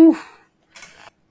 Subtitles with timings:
[0.00, 0.16] Whew.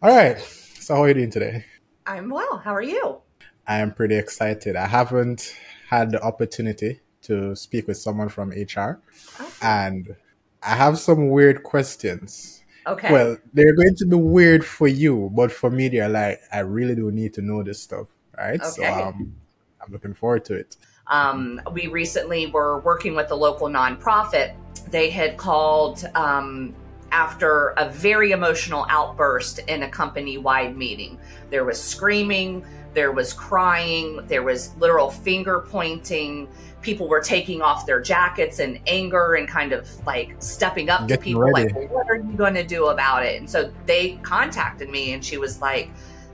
[0.03, 0.37] All right.
[0.37, 1.65] So, how are you doing today?
[2.05, 2.59] I'm well.
[2.59, 3.17] How are you?
[3.65, 4.75] I am pretty excited.
[4.75, 5.55] I haven't
[5.89, 9.01] had the opportunity to speak with someone from HR,
[9.41, 9.49] okay.
[9.63, 10.15] and
[10.61, 12.61] I have some weird questions.
[12.85, 13.11] Okay.
[13.11, 16.93] Well, they're going to be weird for you, but for me, they're like, I really
[16.93, 18.05] do need to know this stuff,
[18.37, 18.61] right?
[18.61, 18.69] Okay.
[18.69, 19.35] So, um,
[19.81, 20.77] I'm looking forward to it.
[21.07, 24.53] Um, we recently were working with a local nonprofit.
[24.91, 26.75] They had called um,
[27.11, 31.19] after a very emotional outburst in a company wide meeting.
[31.49, 36.47] There was screaming, there was crying, there was literal finger pointing.
[36.81, 41.17] People were taking off their jackets in anger and kind of like stepping up Getting
[41.17, 41.73] to people, ready.
[41.73, 43.37] like, well, What are you going to do about it?
[43.39, 45.89] And so they contacted me, and she was like,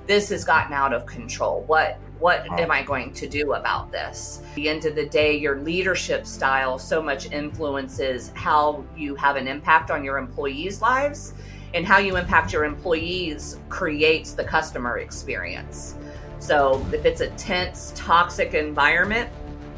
[0.08, 1.64] This has gotten out of control.
[1.68, 4.42] What what am I going to do about this?
[4.50, 9.36] At the end of the day, your leadership style so much influences how you have
[9.36, 11.34] an impact on your employees' lives,
[11.74, 15.96] and how you impact your employees creates the customer experience.
[16.40, 19.30] So if it's a tense, toxic environment,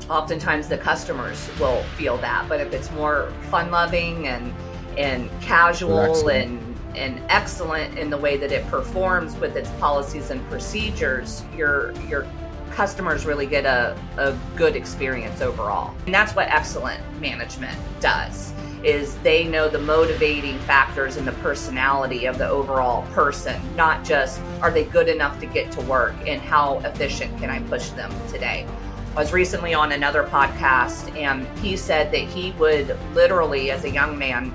[0.09, 2.47] oftentimes the customers will feel that.
[2.47, 4.53] But if it's more fun loving and
[4.97, 6.66] and casual and
[6.97, 12.27] and excellent in the way that it performs with its policies and procedures, your your
[12.71, 15.95] customers really get a, a good experience overall.
[16.05, 22.25] And that's what excellent management does is they know the motivating factors and the personality
[22.25, 26.39] of the overall person, not just are they good enough to get to work and
[26.39, 28.67] how efficient can I push them today.
[29.15, 33.89] I was recently on another podcast and he said that he would literally, as a
[33.89, 34.53] young man,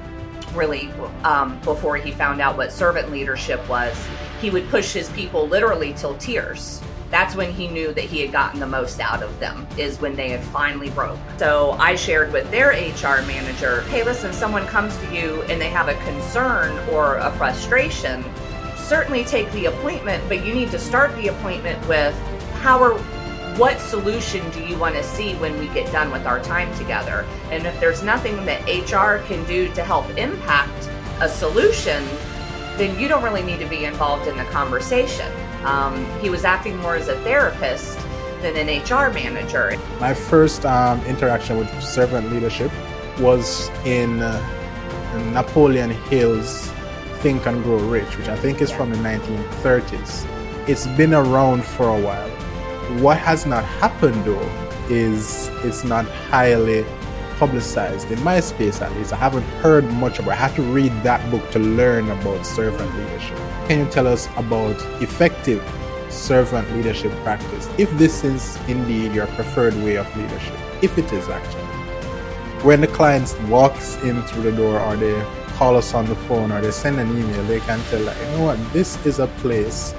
[0.54, 0.90] really
[1.24, 3.96] um, before he found out what servant leadership was,
[4.40, 6.80] he would push his people literally till tears.
[7.10, 10.16] That's when he knew that he had gotten the most out of them, is when
[10.16, 11.18] they had finally broke.
[11.36, 15.68] So I shared with their HR manager hey, listen, someone comes to you and they
[15.68, 18.24] have a concern or a frustration,
[18.76, 22.14] certainly take the appointment, but you need to start the appointment with
[22.62, 22.98] how are
[23.56, 27.26] what solution do you want to see when we get done with our time together?
[27.50, 30.88] And if there's nothing that HR can do to help impact
[31.20, 32.02] a solution,
[32.78, 35.30] then you don't really need to be involved in the conversation.
[35.64, 37.98] Um, he was acting more as a therapist
[38.40, 39.78] than an HR manager.
[40.00, 42.72] My first um, interaction with servant leadership
[43.18, 46.72] was in uh, Napoleon Hill's
[47.20, 50.26] Think and Grow Rich, which I think is from the 1930s.
[50.66, 52.41] It's been around for a while
[53.00, 56.84] what has not happened though is it's not highly
[57.38, 59.12] publicized in my space at least.
[59.12, 60.32] I haven't heard much about.
[60.32, 60.34] It.
[60.34, 63.36] I have to read that book to learn about servant leadership.
[63.66, 65.62] Can you tell us about effective
[66.08, 67.68] servant leadership practice?
[67.78, 71.62] If this is indeed your preferred way of leadership, if it is actually.
[72.62, 75.20] When the client walks in through the door or they
[75.54, 78.38] call us on the phone or they send an email, they can tell that, you
[78.38, 79.94] know what, this is a place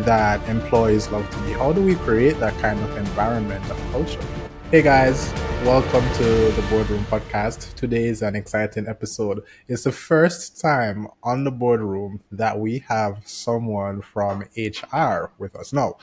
[0.00, 1.52] that employees love to be.
[1.52, 4.24] How do we create that kind of environment and culture?
[4.70, 5.30] Hey guys,
[5.64, 7.74] welcome to the Boardroom Podcast.
[7.74, 9.44] Today is an exciting episode.
[9.68, 15.74] It's the first time on the boardroom that we have someone from HR with us.
[15.74, 15.98] Now,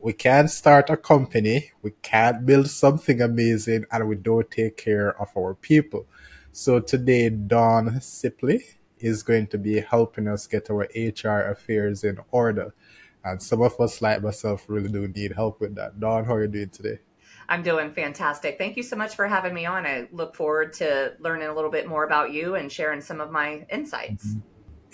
[0.00, 5.20] we can't start a company, we can't build something amazing, and we don't take care
[5.20, 6.06] of our people.
[6.52, 8.62] So today, Dawn Sipley
[9.00, 12.72] is going to be helping us get our HR affairs in order.
[13.24, 15.98] And some of us, like myself, really do need help with that.
[15.98, 16.98] Dawn, how are you doing today?
[17.48, 18.58] I'm doing fantastic.
[18.58, 19.86] Thank you so much for having me on.
[19.86, 23.30] I look forward to learning a little bit more about you and sharing some of
[23.30, 24.26] my insights.
[24.26, 24.40] Mm-hmm.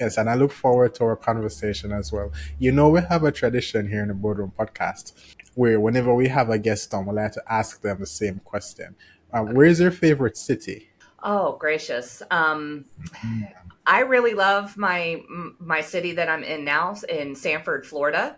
[0.01, 2.33] Yes, and I look forward to our conversation as well.
[2.59, 5.13] You know, we have a tradition here in the Boardroom Podcast
[5.55, 8.97] where whenever we have a guest on, we like to ask them the same question.
[9.33, 9.53] Uh, okay.
[9.53, 10.91] Where's your favorite city?
[11.23, 12.23] Oh, gracious.
[12.31, 13.70] Um, mm-hmm.
[13.91, 15.21] I really love my
[15.59, 18.37] my city that I'm in now in Sanford, Florida.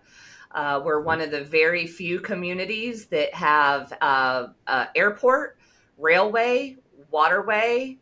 [0.50, 5.58] Uh, we're one of the very few communities that have uh, uh, airport,
[5.98, 6.78] railway,
[7.10, 7.98] waterway,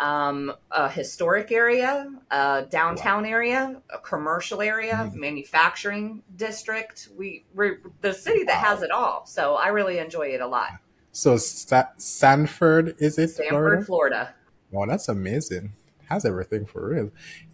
[0.00, 3.30] um, a historic area, a downtown wow.
[3.30, 5.20] area, a commercial area, mm-hmm.
[5.20, 7.10] manufacturing district.
[7.16, 8.70] We we're the city that wow.
[8.70, 9.24] has it all.
[9.24, 10.70] So I really enjoy it a lot.
[11.12, 13.28] So Sa- Sanford is it?
[13.28, 13.84] Sanford, Florida.
[13.84, 14.34] Florida.
[14.72, 15.74] Wow, that's amazing
[16.08, 17.10] has everything for real.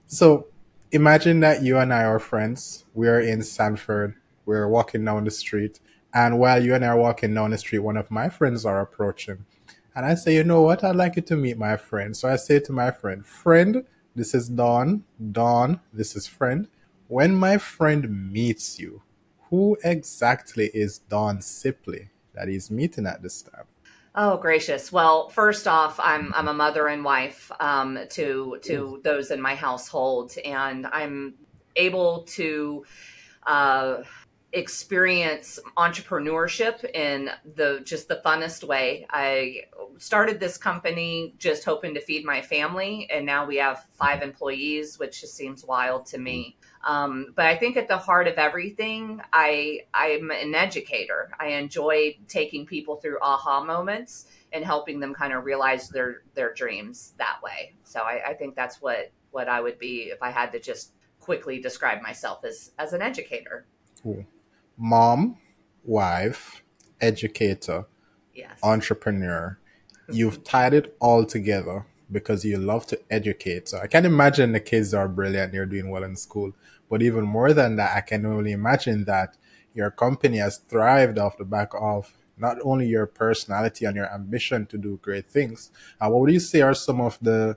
[0.07, 0.47] So
[0.93, 2.85] imagine that you and I are friends.
[2.95, 4.15] We're in Sanford.
[4.47, 5.81] We're walking down the street.
[6.13, 8.81] And while you and I are walking down the street, one of my friends are
[8.81, 9.45] approaching.
[9.97, 10.85] And I say, you know what?
[10.85, 12.17] I'd like you to meet my friend.
[12.17, 13.85] So I say to my friend, friend,
[14.15, 15.05] this is Dawn.
[15.33, 16.69] Dawn, this is friend.
[17.09, 19.03] When my friend meets you,
[19.51, 23.65] who exactly is Dawn Sipley that he's meeting at this time?
[24.17, 24.93] Oh gracious!
[24.93, 29.57] Well, first off, I'm I'm a mother and wife um, to to those in my
[29.57, 31.35] household, and I'm
[31.75, 32.85] able to
[33.45, 34.03] uh,
[34.53, 39.05] experience entrepreneurship in the just the funnest way.
[39.11, 39.63] I
[39.99, 44.97] started this company just hoping to feed my family, and now we have five employees,
[44.97, 46.57] which just seems wild to me.
[46.85, 51.31] Um, but I think at the heart of everything, I I'm an educator.
[51.41, 56.53] I enjoy taking people through aha moments and helping them kind of realize their their
[56.53, 57.75] dreams that way.
[57.85, 60.93] So I, I think that's what what I would be if I had to just
[61.21, 63.67] quickly describe myself as as an educator.
[64.03, 64.27] Cool.
[64.77, 65.39] Mom,
[65.85, 66.63] wife,
[67.01, 67.87] educator,
[68.35, 68.59] yes.
[68.63, 69.59] entrepreneur.
[70.11, 73.69] You've tied it all together because you love to educate.
[73.69, 76.53] So I can imagine the kids are brilliant, they're doing well in school.
[76.89, 79.37] But even more than that, I can only imagine that
[79.75, 84.67] your company has thrived off the back of not only your personality and your ambition
[84.67, 85.71] to do great things.
[86.01, 87.57] Uh, what would you say are some of the,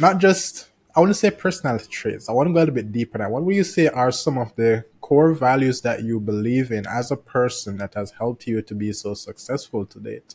[0.00, 2.28] not just, I want to say personality traits.
[2.28, 3.30] I want to go a little bit deeper now.
[3.30, 7.10] What would you say are some of the core values that you believe in as
[7.10, 10.34] a person that has helped you to be so successful to date?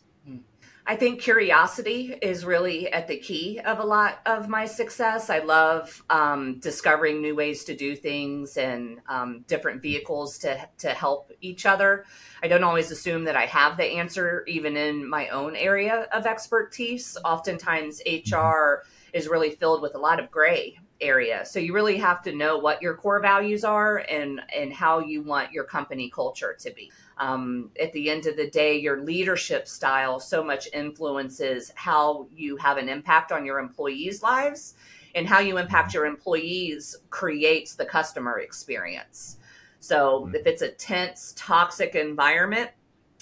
[0.89, 5.29] I think curiosity is really at the key of a lot of my success.
[5.29, 10.89] I love um, discovering new ways to do things and um, different vehicles to to
[10.91, 12.05] help each other.
[12.41, 16.25] I don't always assume that I have the answer, even in my own area of
[16.25, 17.17] expertise.
[17.25, 21.45] Oftentimes, HR is really filled with a lot of gray area.
[21.45, 25.21] So you really have to know what your core values are and and how you
[25.21, 26.91] want your company culture to be.
[27.19, 32.57] Um, at the end of the day, your leadership style so much influences how you
[32.57, 34.75] have an impact on your employees' lives,
[35.15, 39.37] and how you impact your employees creates the customer experience.
[39.79, 40.35] So mm-hmm.
[40.35, 42.69] if it's a tense, toxic environment,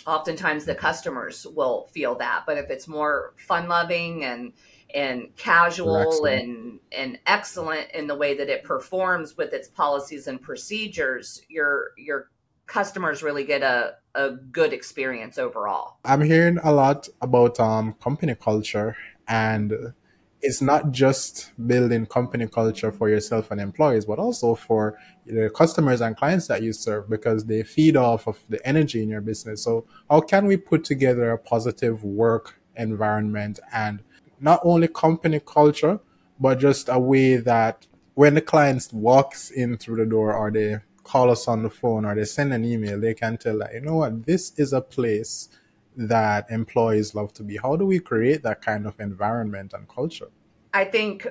[0.06, 2.44] oftentimes the customers will feel that.
[2.46, 4.54] But if it's more fun loving and
[4.94, 10.42] and casual and and excellent in the way that it performs with its policies and
[10.42, 12.30] procedures, your your
[12.68, 15.98] customers really get a, a good experience overall.
[16.04, 18.96] I'm hearing a lot about um, company culture
[19.28, 19.94] and
[20.42, 26.02] it's not just building company culture for yourself and employees, but also for the customers
[26.02, 29.64] and clients that you serve because they feed off of the energy in your business.
[29.64, 34.04] So how can we put together a positive work environment and
[34.40, 36.00] not only company culture,
[36.40, 40.78] but just a way that when the client walks in through the door or they
[41.06, 43.82] call us on the phone or they send an email, they can tell that, you
[43.82, 45.48] know what, this is a place
[45.96, 47.56] that employees love to be.
[47.58, 50.30] How do we create that kind of environment and culture?
[50.74, 51.28] I think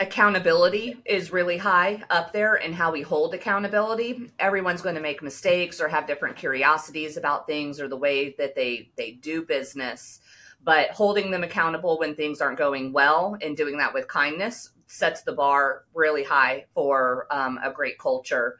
[0.00, 5.22] accountability is really high up there and how we hold accountability everyone's going to make
[5.22, 10.20] mistakes or have different curiosities about things or the way that they they do business
[10.62, 15.22] but holding them accountable when things aren't going well and doing that with kindness sets
[15.22, 18.58] the bar really high for um, a great culture.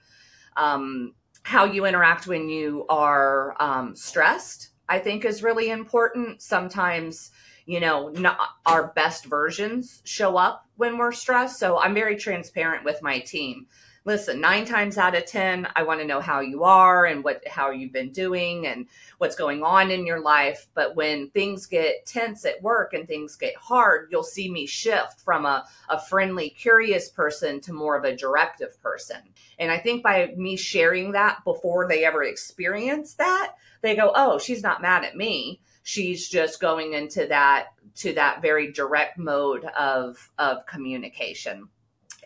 [0.56, 6.42] Um, how you interact when you are um, stressed, I think, is really important.
[6.42, 7.30] Sometimes,
[7.66, 11.58] you know, not, our best versions show up when we're stressed.
[11.58, 13.66] So I'm very transparent with my team
[14.06, 17.46] listen, nine times out of 10, I want to know how you are and what,
[17.46, 18.86] how you've been doing and
[19.18, 20.68] what's going on in your life.
[20.74, 25.20] But when things get tense at work and things get hard, you'll see me shift
[25.20, 29.18] from a, a friendly, curious person to more of a directive person.
[29.58, 34.38] And I think by me sharing that before they ever experience that, they go, oh,
[34.38, 35.60] she's not mad at me.
[35.82, 41.68] She's just going into that to that very direct mode of of communication.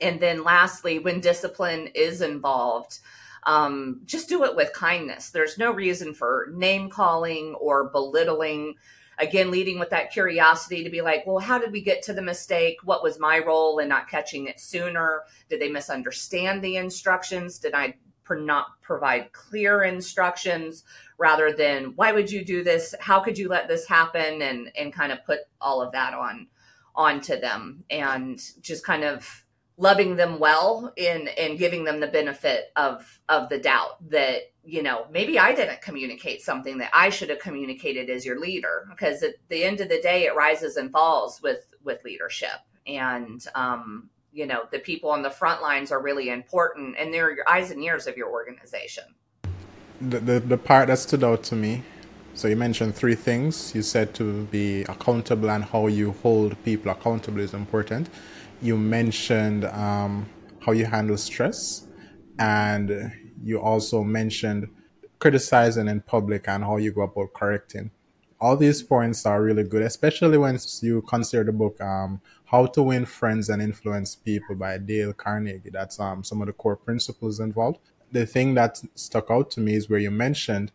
[0.00, 3.00] And then lastly, when discipline is involved,
[3.44, 5.30] um, just do it with kindness.
[5.30, 8.74] There's no reason for name calling or belittling.
[9.18, 12.22] Again, leading with that curiosity to be like, well, how did we get to the
[12.22, 12.78] mistake?
[12.84, 15.22] What was my role in not catching it sooner?
[15.48, 17.58] Did they misunderstand the instructions?
[17.58, 17.94] Did I
[18.30, 20.84] not provide clear instructions
[21.18, 22.94] rather than why would you do this?
[23.00, 24.40] How could you let this happen?
[24.40, 26.46] And and kind of put all of that on
[26.94, 29.44] onto them and just kind of
[29.80, 34.82] loving them well and and giving them the benefit of of the doubt that you
[34.82, 38.86] know maybe i didn't communicate something that i should have communicated as your leader.
[38.90, 42.60] Because at the end of the day it rises and falls with with leadership.
[42.86, 47.34] And um you know the people on the front lines are really important and they're
[47.34, 49.04] your eyes and ears of your organization.
[50.02, 51.82] The, the, the part that stood out to me
[52.34, 53.74] so you mentioned three things.
[53.74, 58.08] You said to be accountable and how you hold people accountable is important
[58.62, 60.28] you mentioned um,
[60.60, 61.86] how you handle stress,
[62.38, 63.12] and
[63.42, 64.68] you also mentioned
[65.18, 67.90] criticizing in public and how you go about correcting.
[68.40, 72.82] all these points are really good, especially when you consider the book um, "How to
[72.82, 75.70] Win Friends and Influence People" by Dale Carnegie.
[75.70, 77.78] That's um, some of the core principles involved.
[78.12, 80.72] The thing that stuck out to me is where you mentioned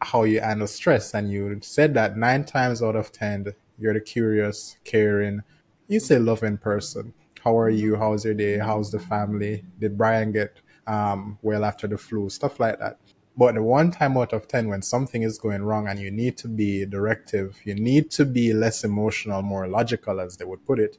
[0.00, 4.00] how you handle stress, and you said that nine times out of ten, you're the
[4.00, 5.42] curious, caring,
[5.88, 7.14] you say loving person.
[7.42, 7.96] How are you?
[7.96, 8.58] How's your day?
[8.58, 9.64] How's the family?
[9.78, 12.28] Did Brian get um, well after the flu?
[12.28, 12.98] Stuff like that.
[13.36, 16.36] But the one time out of 10 when something is going wrong and you need
[16.38, 20.80] to be directive, you need to be less emotional, more logical, as they would put
[20.80, 20.98] it,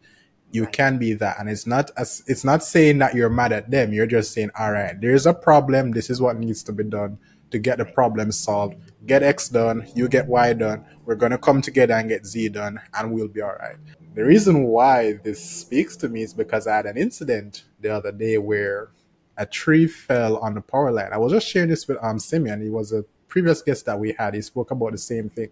[0.51, 0.73] you right.
[0.73, 1.37] can be that.
[1.37, 3.91] And it's not as, it's not saying that you're mad at them.
[3.91, 5.91] You're just saying, all right, there's a problem.
[5.91, 7.17] This is what needs to be done
[7.51, 8.75] to get the problem solved.
[9.05, 9.87] Get X done.
[9.95, 10.85] You get Y done.
[11.05, 13.75] We're going to come together and get Z done and we'll be all right.
[14.15, 18.11] The reason why this speaks to me is because I had an incident the other
[18.11, 18.89] day where
[19.37, 21.13] a tree fell on the power line.
[21.13, 22.61] I was just sharing this with um Simeon.
[22.61, 24.33] He was a previous guest that we had.
[24.33, 25.49] He spoke about the same thing.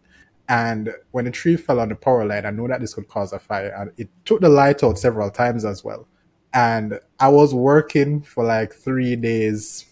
[0.50, 3.34] And when the tree fell on the power line, I know that this could cause
[3.34, 3.74] a fire.
[3.78, 6.08] And it took the light out several times as well.
[6.54, 9.86] And I was working for like three days,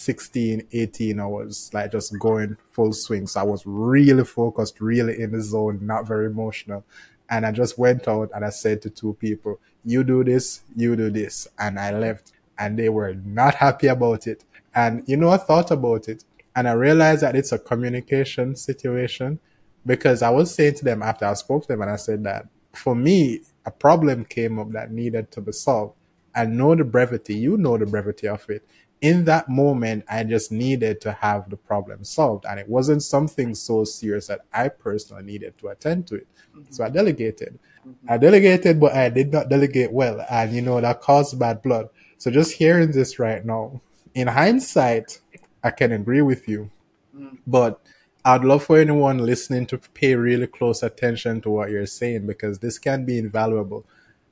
[0.00, 3.26] 16, 18 hours, like just going full swing.
[3.26, 6.84] So I was really focused, really in the zone, not very emotional.
[7.28, 10.96] And I just went out and I said to two people, you do this, you
[10.96, 11.46] do this.
[11.58, 14.44] And I left and they were not happy about it.
[14.74, 16.24] And you know, I thought about it
[16.56, 19.38] and I realized that it's a communication situation
[19.86, 22.46] because I was saying to them after I spoke to them and I said that
[22.72, 25.94] for me, a problem came up that needed to be solved.
[26.34, 28.64] I know the brevity, you know the brevity of it.
[29.00, 32.44] In that moment, I just needed to have the problem solved.
[32.44, 36.26] And it wasn't something so serious that I personally needed to attend to it.
[36.54, 36.70] Mm-hmm.
[36.70, 37.58] So I delegated.
[37.86, 38.12] Mm-hmm.
[38.12, 40.24] I delegated, but I did not delegate well.
[40.30, 41.88] And you know, that caused bad blood.
[42.18, 43.80] So just hearing this right now,
[44.14, 45.20] in hindsight,
[45.62, 46.70] I can agree with you.
[47.16, 47.38] Mm.
[47.46, 47.80] But
[48.24, 52.58] I'd love for anyone listening to pay really close attention to what you're saying because
[52.58, 53.86] this can be invaluable.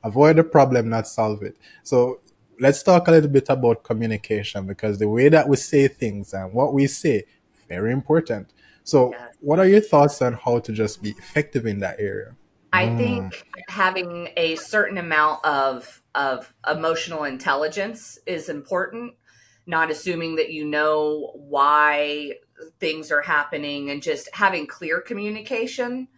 [0.05, 1.57] Avoid the problem, not solve it.
[1.83, 2.21] So
[2.61, 6.53] let's talk a little bit about communication because the way that we say things and
[6.53, 7.25] what we say,
[7.69, 8.53] very important.
[8.85, 12.35] So what are your thoughts on how to just be effective in that area?
[12.73, 12.97] I mm.
[12.97, 19.15] think having a certain amount of of emotional intelligence is important.
[19.67, 22.33] Not assuming that you know why
[22.81, 26.09] things are happening and just having clear communication.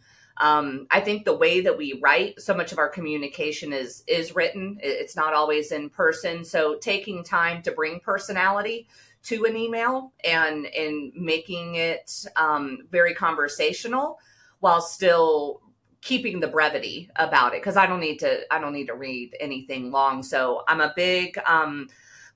[0.40, 4.34] Um, I think the way that we write, so much of our communication is is
[4.34, 4.78] written.
[4.82, 6.44] It's not always in person.
[6.44, 8.88] So taking time to bring personality
[9.24, 14.18] to an email and and making it um, very conversational
[14.60, 15.60] while still
[16.02, 19.36] keeping the brevity about it because I don't need to I don't need to read
[19.40, 20.22] anything long.
[20.22, 21.88] So I'm a big um,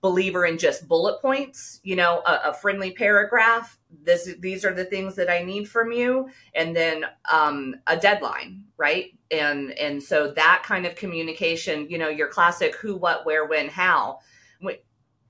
[0.03, 1.81] believer in just bullet points.
[1.83, 3.79] You know, a, a, friendly paragraph.
[4.03, 8.65] This these are the things that I need from you, and then um, a deadline,
[8.77, 9.13] right?
[9.31, 11.89] And and so that kind of communication.
[11.89, 14.21] You know, your classic who, what, where, when, how.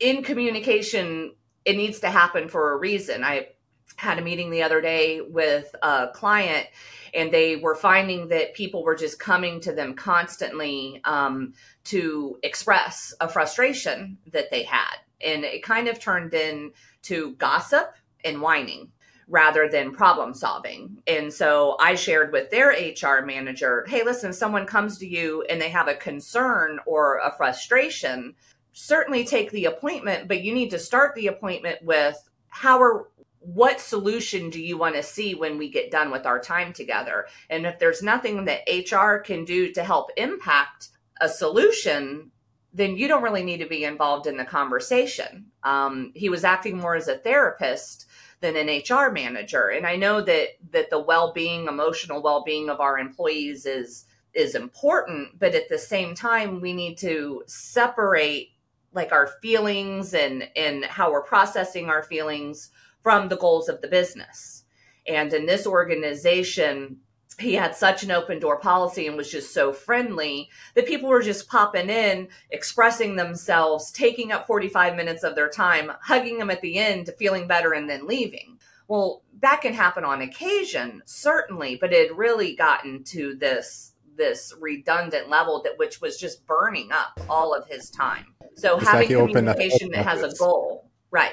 [0.00, 3.22] In communication, it needs to happen for a reason.
[3.22, 3.48] I
[3.96, 6.66] had a meeting the other day with a client
[7.14, 11.54] and they were finding that people were just coming to them constantly um,
[11.84, 17.94] to express a frustration that they had and it kind of turned into gossip
[18.24, 18.90] and whining
[19.26, 20.98] rather than problem solving.
[21.06, 25.60] And so I shared with their HR manager, hey, listen, someone comes to you and
[25.60, 28.34] they have a concern or a frustration,
[28.72, 32.16] certainly take the appointment, but you need to start the appointment with
[32.48, 33.08] how are
[33.44, 37.26] what solution do you want to see when we get done with our time together?
[37.50, 40.88] And if there's nothing that HR can do to help impact
[41.20, 42.30] a solution,
[42.74, 45.46] then you don't really need to be involved in the conversation.
[45.62, 48.06] Um, he was acting more as a therapist
[48.40, 52.98] than an HR manager, and I know that that the well-being, emotional well-being of our
[52.98, 54.04] employees is
[54.34, 58.50] is important, but at the same time, we need to separate
[58.92, 62.70] like our feelings and and how we're processing our feelings
[63.02, 64.64] from the goals of the business.
[65.06, 66.98] And in this organization,
[67.38, 71.22] he had such an open door policy and was just so friendly that people were
[71.22, 76.60] just popping in, expressing themselves, taking up 45 minutes of their time, hugging them at
[76.60, 78.58] the end, feeling better, and then leaving.
[78.88, 84.54] Well, that can happen on occasion, certainly, but it had really gotten to this this
[84.60, 88.26] redundant level that which was just burning up all of his time.
[88.56, 91.32] So it's having like communication that has a goal, right?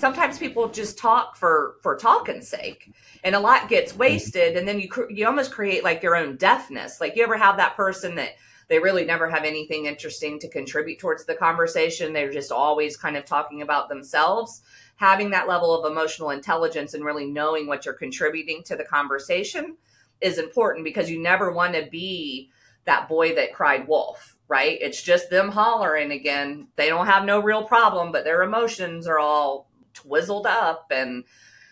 [0.00, 2.92] Sometimes people just talk for for talking's sake
[3.22, 4.00] and a lot gets mm-hmm.
[4.00, 7.56] wasted and then you you almost create like your own deafness like you ever have
[7.58, 8.30] that person that
[8.70, 12.12] they really never have anything interesting to contribute towards the conversation.
[12.12, 14.62] They're just always kind of talking about themselves.
[14.94, 19.76] Having that level of emotional intelligence and really knowing what you're contributing to the conversation
[20.20, 22.52] is important because you never want to be
[22.84, 24.78] that boy that cried wolf, right?
[24.80, 26.68] It's just them hollering again.
[26.76, 31.24] They don't have no real problem, but their emotions are all twizzled up and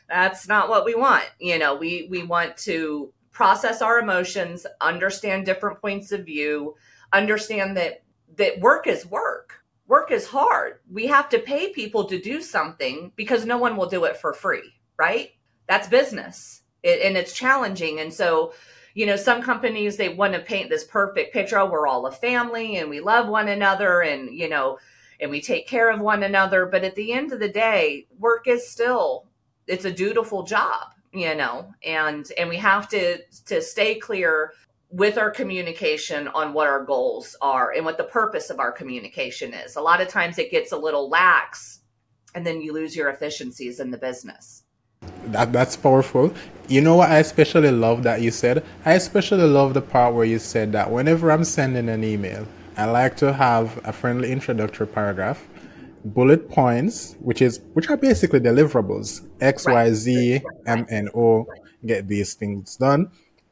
[0.08, 1.24] that's not what we want.
[1.38, 6.74] You know, we we want to process our emotions, understand different points of view,
[7.12, 8.02] understand that
[8.36, 9.62] that work is work.
[9.86, 10.80] Work is hard.
[10.90, 14.32] We have to pay people to do something because no one will do it for
[14.32, 15.30] free, right?
[15.66, 16.62] That's business.
[16.82, 17.98] It, and it's challenging.
[17.98, 18.52] And so,
[18.94, 21.58] you know, some companies they want to paint this perfect picture.
[21.58, 24.78] Oh, we're all a family and we love one another and, you know,
[25.20, 26.66] and we take care of one another.
[26.66, 29.26] But at the end of the day, work is still
[29.66, 34.52] it's a dutiful job, you know, and and we have to to stay clear
[34.90, 39.52] with our communication on what our goals are and what the purpose of our communication
[39.52, 39.76] is.
[39.76, 41.80] A lot of times it gets a little lax
[42.34, 44.62] and then you lose your efficiencies in the business.
[45.26, 46.32] That that's powerful.
[46.68, 48.64] You know what I especially love that you said?
[48.84, 52.46] I especially love the part where you said that whenever I'm sending an email,
[52.78, 55.44] I like to have a friendly introductory paragraph,
[56.04, 59.26] bullet points, which is which are basically deliverables.
[59.40, 59.88] X, right.
[59.88, 61.44] Y, Z, M, N, O,
[61.84, 63.10] get these things done.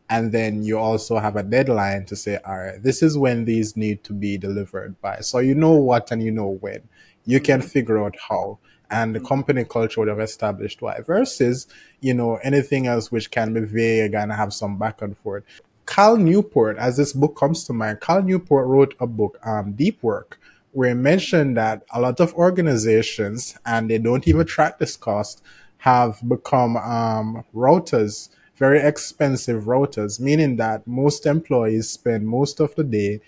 [0.09, 3.77] And then you also have a deadline to say, all right, this is when these
[3.77, 5.19] need to be delivered by.
[5.23, 6.89] So you know what and you know when.
[7.25, 11.67] You can figure out how and the company culture would have established why versus
[12.01, 15.43] you know anything else which can be vague and have some back and forth
[15.87, 20.03] cal newport as this book comes to mind cal newport wrote a book um, deep
[20.03, 20.39] work
[20.73, 25.43] where he mentioned that a lot of organizations and they don't even track this cost
[25.79, 32.85] have become um, routers very expensive routers meaning that most employees spend most of the
[32.85, 33.21] day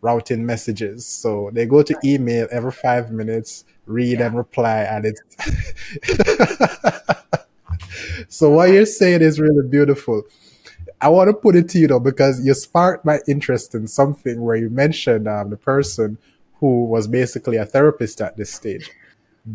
[0.00, 1.06] routing messages.
[1.06, 4.26] So they go to email every five minutes read yeah.
[4.26, 5.22] and reply and it's
[8.28, 10.22] so what you're saying is really beautiful
[11.00, 14.42] i want to put it to you though because you sparked my interest in something
[14.42, 16.18] where you mentioned um, the person
[16.54, 18.90] who was basically a therapist at this stage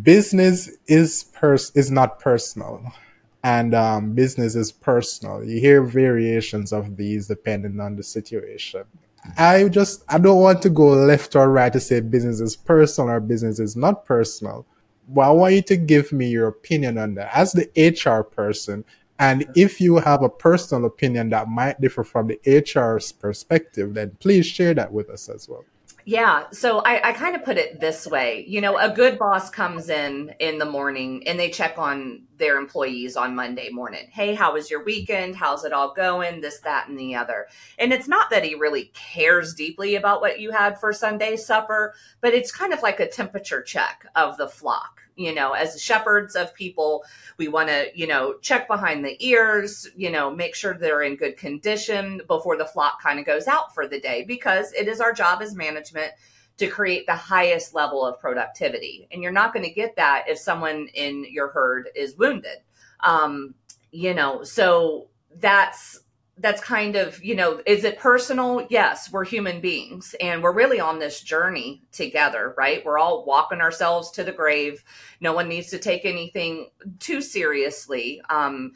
[0.01, 2.81] business is pers- is not personal
[3.43, 8.85] and um, business is personal you hear variations of these depending on the situation
[9.37, 13.09] I just I don't want to go left or right to say business is personal
[13.09, 14.65] or business is not personal.
[15.07, 18.85] But I want you to give me your opinion on that as the HR person.
[19.19, 24.17] And if you have a personal opinion that might differ from the HR's perspective, then
[24.19, 25.63] please share that with us as well.
[26.05, 26.49] Yeah.
[26.51, 28.43] So I, I kind of put it this way.
[28.47, 32.57] You know, a good boss comes in in the morning and they check on their
[32.57, 34.05] employees on Monday morning.
[34.11, 35.37] Hey, how was your weekend?
[35.37, 36.41] How's it all going?
[36.41, 37.47] This, that, and the other.
[37.79, 41.93] And it's not that he really cares deeply about what you had for Sunday supper,
[42.19, 46.35] but it's kind of like a temperature check of the flock you know as shepherds
[46.35, 47.05] of people
[47.37, 51.15] we want to you know check behind the ears you know make sure they're in
[51.15, 54.99] good condition before the flock kind of goes out for the day because it is
[54.99, 56.11] our job as management
[56.57, 59.07] to create the highest level of productivity.
[59.11, 62.57] And you're not going to get that if someone in your herd is wounded.
[63.01, 63.55] Um
[63.91, 65.99] you know so that's
[66.37, 68.65] that's kind of you know is it personal?
[68.69, 72.83] Yes we're human beings and we're really on this journey together right?
[72.85, 74.83] We're all walking ourselves to the grave.
[75.21, 78.21] No one needs to take anything too seriously.
[78.29, 78.73] Um,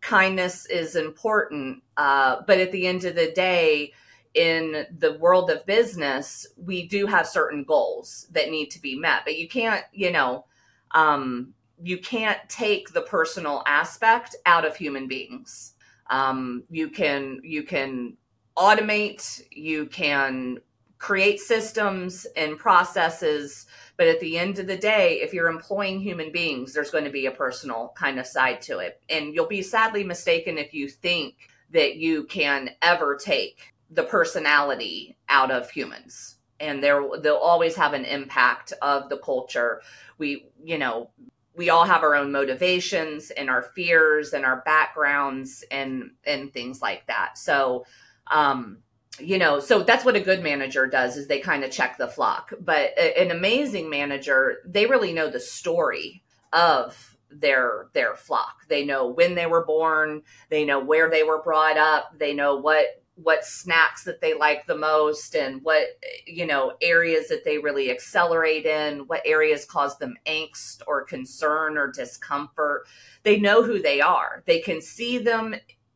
[0.00, 3.92] kindness is important uh, but at the end of the day
[4.38, 9.22] in the world of business we do have certain goals that need to be met
[9.24, 10.44] but you can't you know
[10.92, 15.74] um, you can't take the personal aspect out of human beings.
[16.10, 18.16] Um, you can you can
[18.56, 20.58] automate, you can
[20.98, 26.32] create systems and processes, but at the end of the day, if you're employing human
[26.32, 29.62] beings, there's going to be a personal kind of side to it, and you'll be
[29.62, 31.34] sadly mistaken if you think
[31.70, 36.36] that you can ever take the personality out of humans.
[36.60, 39.80] And there they'll always have an impact of the culture.
[40.18, 41.10] We you know
[41.54, 46.82] we all have our own motivations and our fears and our backgrounds and and things
[46.82, 47.38] like that.
[47.38, 47.84] So
[48.28, 48.78] um
[49.20, 52.08] you know so that's what a good manager does is they kind of check the
[52.08, 52.52] flock.
[52.60, 56.22] But a, an amazing manager they really know the story
[56.52, 58.66] of their their flock.
[58.68, 60.22] They know when they were born.
[60.50, 62.18] They know where they were brought up.
[62.18, 62.86] They know what
[63.22, 65.84] what snacks that they like the most and what
[66.26, 71.76] you know areas that they really accelerate in what areas cause them angst or concern
[71.76, 72.86] or discomfort
[73.24, 75.54] they know who they are they can see them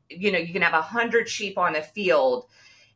[0.08, 2.46] you know you can have a hundred sheep on a field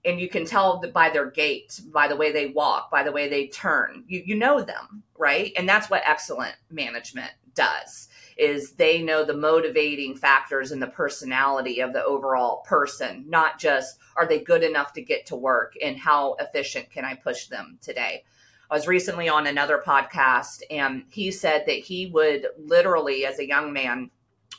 [0.05, 3.29] and you can tell by their gait, by the way they walk, by the way
[3.29, 4.05] they turn.
[4.07, 5.53] You you know them, right?
[5.57, 11.81] And that's what excellent management does is they know the motivating factors and the personality
[11.81, 15.99] of the overall person, not just are they good enough to get to work and
[15.99, 18.25] how efficient can I push them today.
[18.71, 23.47] I was recently on another podcast and he said that he would literally, as a
[23.47, 24.11] young man,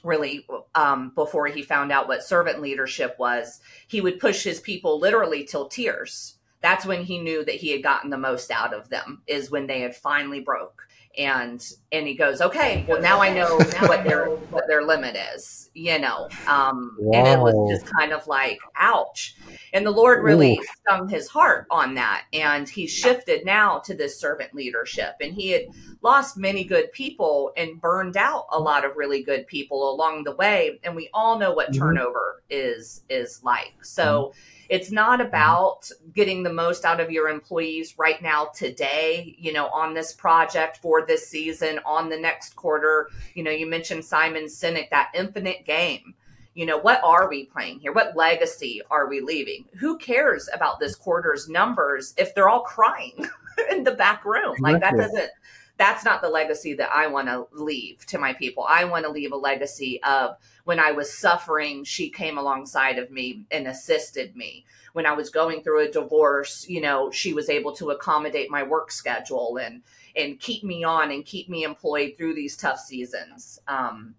[0.03, 4.99] really um, before he found out what servant leadership was, he would push his people
[4.99, 6.37] literally till tears.
[6.61, 9.67] That's when he knew that he had gotten the most out of them, is when
[9.67, 10.86] they had finally broke
[11.17, 15.69] and and he goes okay well now i know what their what their limit is
[15.73, 17.17] you know um wow.
[17.17, 19.35] and it was just kind of like ouch
[19.73, 20.65] and the lord really Ooh.
[20.81, 25.49] stung his heart on that and he shifted now to this servant leadership and he
[25.49, 25.63] had
[26.01, 30.35] lost many good people and burned out a lot of really good people along the
[30.35, 31.79] way and we all know what mm-hmm.
[31.79, 35.27] turnover is is like so mm-hmm it's not mm-hmm.
[35.27, 40.13] about getting the most out of your employees right now, today, you know, on this
[40.13, 43.09] project for this season, on the next quarter.
[43.33, 46.13] You know, you mentioned Simon Sinek, that infinite game.
[46.53, 47.93] You know, what are we playing here?
[47.93, 49.65] What legacy are we leaving?
[49.79, 53.27] Who cares about this quarter's numbers if they're all crying
[53.71, 54.55] in the back room?
[54.59, 55.29] Like that doesn't
[55.77, 58.65] that's not the legacy that I want to leave to my people.
[58.67, 63.11] I want to leave a legacy of when I was suffering, she came alongside of
[63.11, 64.65] me and assisted me.
[64.93, 68.63] When I was going through a divorce, you know, she was able to accommodate my
[68.63, 69.83] work schedule and
[70.15, 73.59] and keep me on and keep me employed through these tough seasons.
[73.67, 74.15] Um,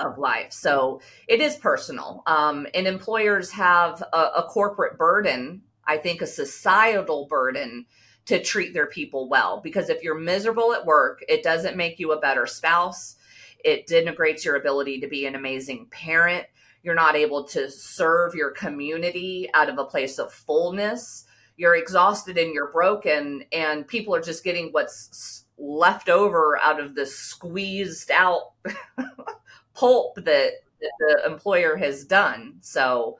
[0.00, 0.52] of life.
[0.52, 2.24] So it is personal.
[2.26, 7.86] Um, and employers have a, a corporate burden, I think a societal burden
[8.26, 9.60] to treat their people well.
[9.62, 13.16] Because if you're miserable at work, it doesn't make you a better spouse.
[13.64, 16.46] It denigrates your ability to be an amazing parent.
[16.82, 21.24] You're not able to serve your community out of a place of fullness.
[21.56, 26.94] You're exhausted and you're broken, and people are just getting what's left over out of
[26.94, 28.52] the squeezed out
[29.74, 32.56] pulp that, that the employer has done.
[32.60, 33.18] So,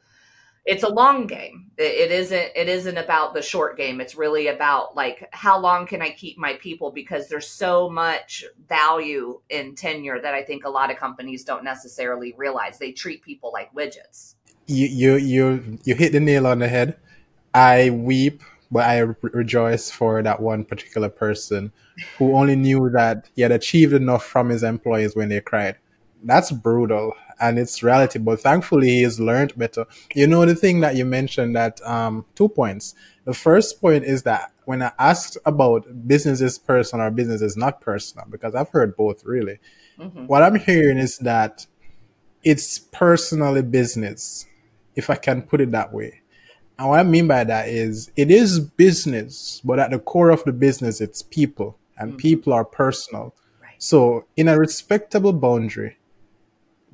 [0.67, 1.71] it's a long game.
[1.79, 4.01] It, it isn't it isn't about the short game.
[4.01, 8.45] It's really about like how long can I keep my people because there's so much
[8.69, 12.79] value in tenure that I think a lot of companies don't necessarily realize.
[12.79, 14.35] They treat people like widgets.
[14.67, 16.97] You you you you hit the nail on the head.
[17.55, 21.73] I weep but I re- rejoice for that one particular person
[22.19, 25.77] who only knew that he had achieved enough from his employees when they cried.
[26.25, 28.19] That's brutal and it's reality.
[28.19, 29.87] But thankfully, he's learned better.
[30.15, 32.95] You know, the thing that you mentioned that um, two points.
[33.25, 37.57] The first point is that when I asked about business is personal or business is
[37.57, 39.59] not personal, because I've heard both really,
[39.99, 40.27] mm-hmm.
[40.27, 41.67] what I'm hearing is that
[42.43, 44.47] it's personally business,
[44.95, 46.21] if I can put it that way.
[46.79, 50.45] And what I mean by that is it is business, but at the core of
[50.45, 52.19] the business, it's people, and mm-hmm.
[52.19, 53.35] people are personal.
[53.63, 53.75] Right.
[53.79, 55.97] So, in a respectable boundary,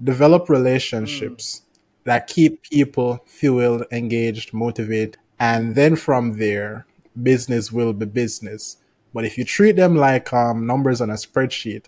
[0.02, 2.05] develop relationships mm.
[2.05, 6.87] that keep people fueled, engaged, motivated, and then from there,
[7.20, 8.76] business will be business.
[9.14, 11.85] But if you treat them like um, numbers on a spreadsheet,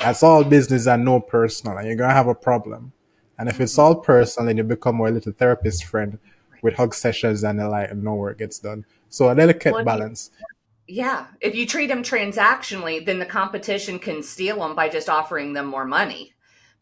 [0.00, 2.92] that's all business and no personal, and you're gonna have a problem.
[3.38, 6.18] And if it's all personal, then you become more a little therapist friend
[6.62, 8.84] with hug sessions and the like, and no work gets done.
[9.08, 10.30] So a delicate well, balance.
[10.86, 15.52] Yeah, if you treat them transactionally, then the competition can steal them by just offering
[15.52, 16.33] them more money.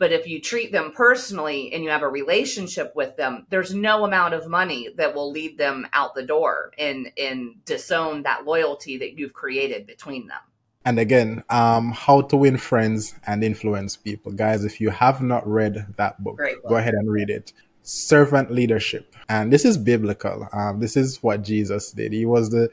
[0.03, 4.05] But if you treat them personally and you have a relationship with them, there's no
[4.05, 8.99] amount of money that will lead them out the door and and disown that loyalty
[8.99, 10.41] that you've created between them.
[10.85, 14.65] And again, um, how to win friends and influence people, guys.
[14.65, 17.53] If you have not read that book, go ahead and read it.
[17.83, 20.49] Servant leadership, and this is biblical.
[20.53, 22.12] Um, this is what Jesus did.
[22.12, 22.71] He was the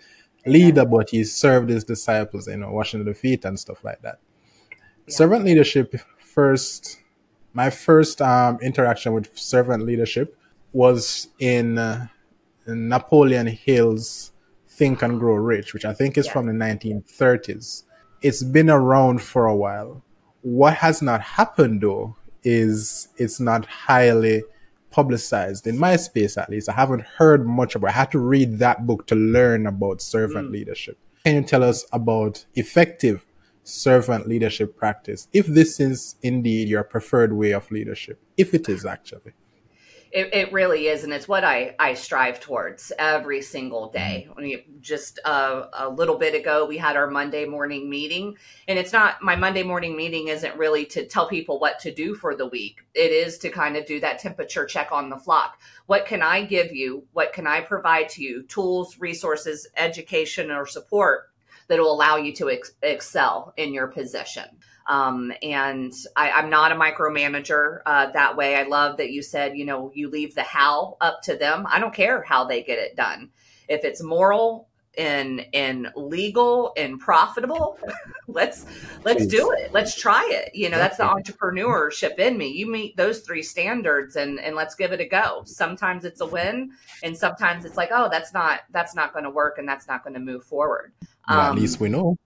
[0.48, 4.18] leader, but he served his disciples, you know, washing the feet and stuff like that.
[4.72, 5.14] Yeah.
[5.16, 6.98] Servant leadership first
[7.54, 10.38] my first um, interaction with servant leadership
[10.72, 12.08] was in, uh,
[12.68, 14.32] in, Napoleon Hill's
[14.68, 16.34] Think and Grow Rich, which I think is yeah.
[16.34, 17.84] from the 1930s.
[18.22, 20.04] It's been around for a while.
[20.42, 24.44] What has not happened though is it's not highly
[24.92, 26.70] publicized in my space at least.
[26.70, 27.90] I haven't heard much about.
[27.90, 27.96] It.
[27.96, 30.54] I had to read that book to learn about servant mm.
[30.54, 30.98] leadership.
[31.26, 33.26] Can you tell us about effective
[33.64, 38.86] servant leadership practice if this is indeed your preferred way of leadership if it is
[38.86, 39.34] actually
[40.12, 44.28] It, it really is, and it's what I, I strive towards every single day.
[44.32, 44.80] Mm-hmm.
[44.82, 48.36] Just uh, a little bit ago, we had our Monday morning meeting,
[48.68, 52.16] and it's not my Monday morning meeting isn't really to tell people what to do
[52.16, 52.82] for the week.
[52.96, 55.62] It is to kind of do that temperature check on the flock.
[55.86, 57.06] What can I give you?
[57.14, 58.42] What can I provide to you?
[58.48, 61.30] Tools, resources, education, or support
[61.70, 64.46] that will allow you to ex- excel in your position.
[64.88, 68.56] Um, and I, am not a micromanager uh, that way.
[68.56, 71.68] I love that you said, you know, you leave the how up to them.
[71.70, 73.30] I don't care how they get it done.
[73.68, 74.68] If it's moral
[75.00, 77.80] and and legal and profitable,
[78.28, 78.66] let's
[79.06, 79.32] let's Please.
[79.32, 79.72] do it.
[79.74, 80.54] Let's try it.
[80.54, 82.50] You know, that's the entrepreneurship in me.
[82.50, 85.44] You meet those three standards and and let's give it a go.
[85.46, 89.32] Sometimes it's a win, and sometimes it's like, oh, that's not that's not going to
[89.32, 90.92] work, and that's not going to move forward.
[91.28, 92.18] Well, um, at least we know.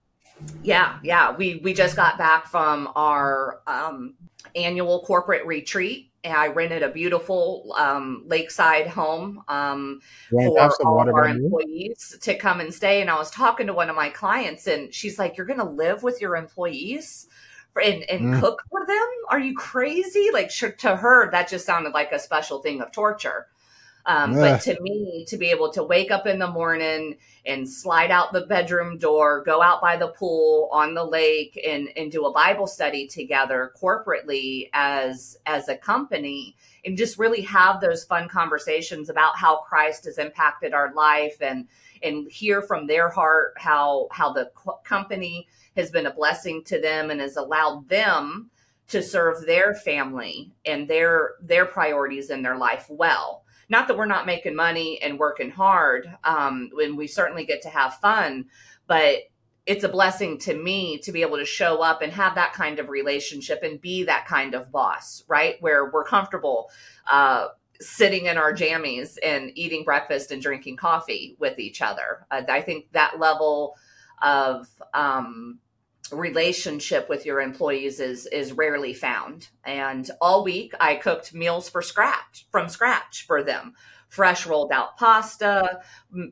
[0.62, 1.34] Yeah, yeah.
[1.34, 4.14] We we just got back from our um,
[4.56, 6.10] annual corporate retreat.
[6.24, 12.34] And I rented a beautiful um, lakeside home um, for all of our employees to
[12.34, 13.02] come and stay.
[13.02, 15.64] And I was talking to one of my clients, and she's like, "You're going to
[15.64, 17.28] live with your employees?"
[17.82, 18.40] and, and mm.
[18.40, 19.06] cook for them?
[19.30, 20.30] Are you crazy?
[20.32, 23.46] Like to her, that just sounded like a special thing of torture.
[24.06, 28.10] Um, but to me, to be able to wake up in the morning and slide
[28.10, 32.26] out the bedroom door, go out by the pool on the lake and, and do
[32.26, 38.28] a Bible study together corporately as, as a company and just really have those fun
[38.28, 41.66] conversations about how Christ has impacted our life and,
[42.02, 44.50] and hear from their heart how, how the
[44.84, 48.50] company has been a blessing to them and has allowed them
[48.88, 54.06] to serve their family and their, their priorities in their life well not that we're
[54.06, 58.46] not making money and working hard um, when we certainly get to have fun
[58.86, 59.18] but
[59.66, 62.78] it's a blessing to me to be able to show up and have that kind
[62.78, 65.56] of relationship and be that kind of boss right?
[65.60, 66.70] Where we're comfortable
[67.10, 67.48] uh,
[67.80, 72.26] sitting in our jammies and eating breakfast and drinking coffee with each other.
[72.30, 73.74] Uh, i think that level
[74.22, 75.58] of um,
[76.12, 79.48] relationship with your employees is is rarely found.
[79.64, 83.74] And all week i cooked meals for scratch from scratch for them.
[84.08, 85.80] Fresh rolled out pasta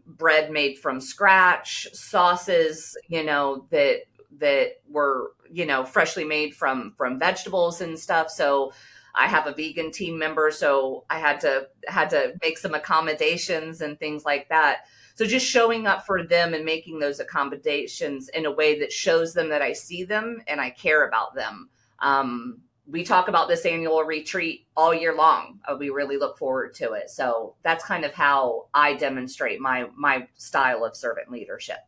[0.07, 4.03] bread made from scratch sauces you know that
[4.39, 8.31] that were you know freshly made from from vegetables and stuff.
[8.31, 8.73] So
[9.15, 13.83] i have a vegan team member so i had to had to make some accommodations
[13.83, 18.47] and things like that so just showing up for them and making those accommodations in
[18.47, 21.69] a way that shows them that I see them and I care about them.
[22.01, 25.61] Um, we talk about this annual retreat all year long.
[25.67, 27.11] Uh, we really look forward to it.
[27.11, 31.79] So that's kind of how I demonstrate my my style of servant leadership.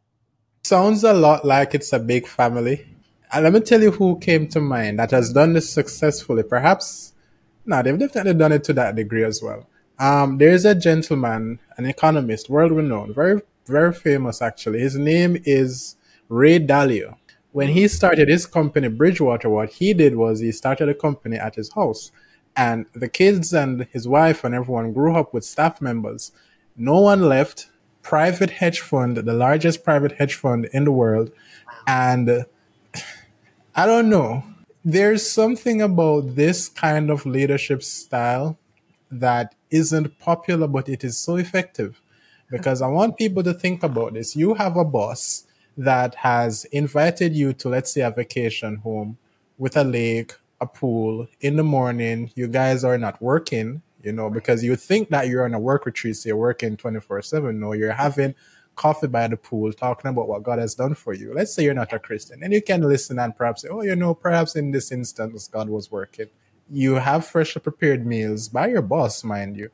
[0.63, 2.87] Sounds a lot like it's a big family.
[3.33, 6.45] And let me tell you who came to mind that has done this successfully.
[6.45, 7.13] Perhaps,
[7.67, 9.67] no, they've definitely done it to that degree as well.
[9.99, 14.81] Um, there is a gentleman, an economist, world renowned, very, very famous actually.
[14.81, 15.97] His name is
[16.29, 17.17] Ray Dalio.
[17.53, 21.55] When he started his company, Bridgewater, what he did was he started a company at
[21.55, 22.11] his house.
[22.57, 26.33] And the kids and his wife and everyone grew up with staff members.
[26.77, 27.69] No one left.
[28.03, 31.31] Private hedge fund, the largest private hedge fund in the world.
[31.87, 32.45] And
[33.77, 34.45] I don't know.
[34.85, 38.59] There's something about this kind of leadership style
[39.11, 42.01] that isn't popular, but it is so effective.
[42.51, 44.37] Because I want people to think about this.
[44.37, 45.45] You have a boss
[45.77, 49.19] that has invited you to, let's say, a vacation home
[49.59, 52.31] with a lake, a pool in the morning.
[52.37, 55.87] You guys are not working, you know, because you think that you're on a work
[55.87, 57.59] retreat, so you're working 24 7.
[57.59, 58.35] No, you're having
[58.77, 61.33] coffee by the pool talking about what God has done for you.
[61.33, 63.97] Let's say you're not a Christian and you can listen and perhaps say, oh, you
[63.97, 66.29] know, perhaps in this instance, God was working
[66.71, 69.71] you have freshly prepared meals by your boss, mind you.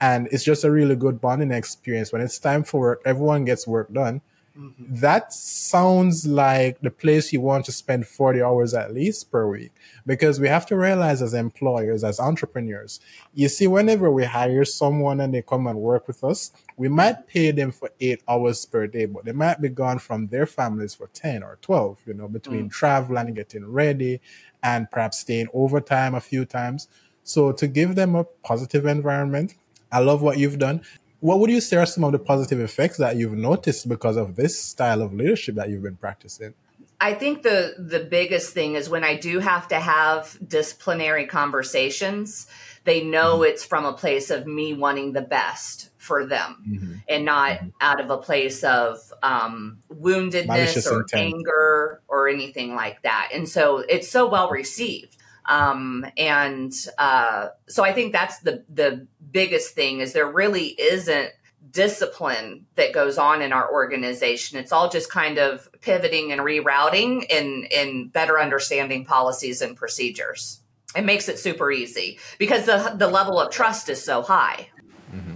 [0.00, 2.12] And it's just a really good bonding experience.
[2.12, 4.22] When it's time for work, everyone gets work done.
[4.58, 4.96] Mm-hmm.
[4.96, 9.72] That sounds like the place you want to spend 40 hours at least per week.
[10.06, 13.00] Because we have to realize as employers, as entrepreneurs,
[13.32, 17.26] you see, whenever we hire someone and they come and work with us, we might
[17.28, 20.94] pay them for eight hours per day, but they might be gone from their families
[20.94, 22.72] for 10 or 12, you know, between mm.
[22.72, 24.20] travel and getting ready
[24.62, 26.88] and perhaps staying overtime a few times.
[27.22, 29.54] So to give them a positive environment,
[29.92, 30.82] I love what you've done.
[31.20, 34.36] What would you say are some of the positive effects that you've noticed because of
[34.36, 36.54] this style of leadership that you've been practicing?
[37.00, 42.46] I think the the biggest thing is when I do have to have disciplinary conversations,
[42.84, 43.50] they know mm-hmm.
[43.50, 46.94] it's from a place of me wanting the best for them mm-hmm.
[47.08, 47.68] and not mm-hmm.
[47.80, 51.34] out of a place of um, woundedness or intent.
[51.34, 53.28] anger or anything like that.
[53.34, 55.16] And so it's so well received.
[55.44, 61.30] Um, and uh, so I think that's the the biggest thing is there really isn't
[61.70, 64.58] discipline that goes on in our organization.
[64.58, 70.60] It's all just kind of pivoting and rerouting and and better understanding policies and procedures.
[70.96, 74.68] It makes it super easy because the the level of trust is so high.
[75.14, 75.34] Mm-hmm.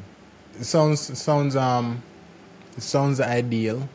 [0.59, 2.03] It sounds it sounds um
[2.77, 3.89] it sounds ideal.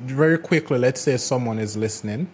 [0.00, 2.28] Very quickly, let's say someone is listening.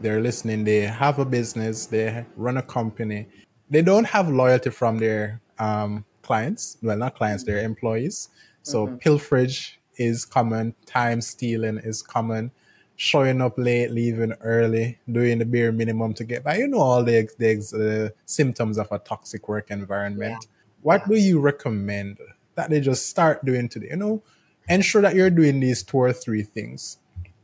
[0.00, 0.64] They're listening.
[0.64, 1.86] They have a business.
[1.86, 3.26] They run a company.
[3.70, 6.78] They don't have loyalty from their um, clients.
[6.82, 7.44] Well, not clients.
[7.44, 8.28] Their employees.
[8.62, 8.96] So mm-hmm.
[8.96, 10.74] pilferage is common.
[10.86, 12.50] Time stealing is common.
[12.96, 16.58] Showing up late, leaving early, doing the bare minimum to get by.
[16.58, 20.38] You know all the, the, the symptoms of a toxic work environment.
[20.40, 20.48] Yeah.
[20.82, 21.14] What yeah.
[21.14, 22.18] do you recommend
[22.54, 23.88] that they just start doing today?
[23.90, 24.22] You know,
[24.68, 26.98] ensure that you're doing these two or three things.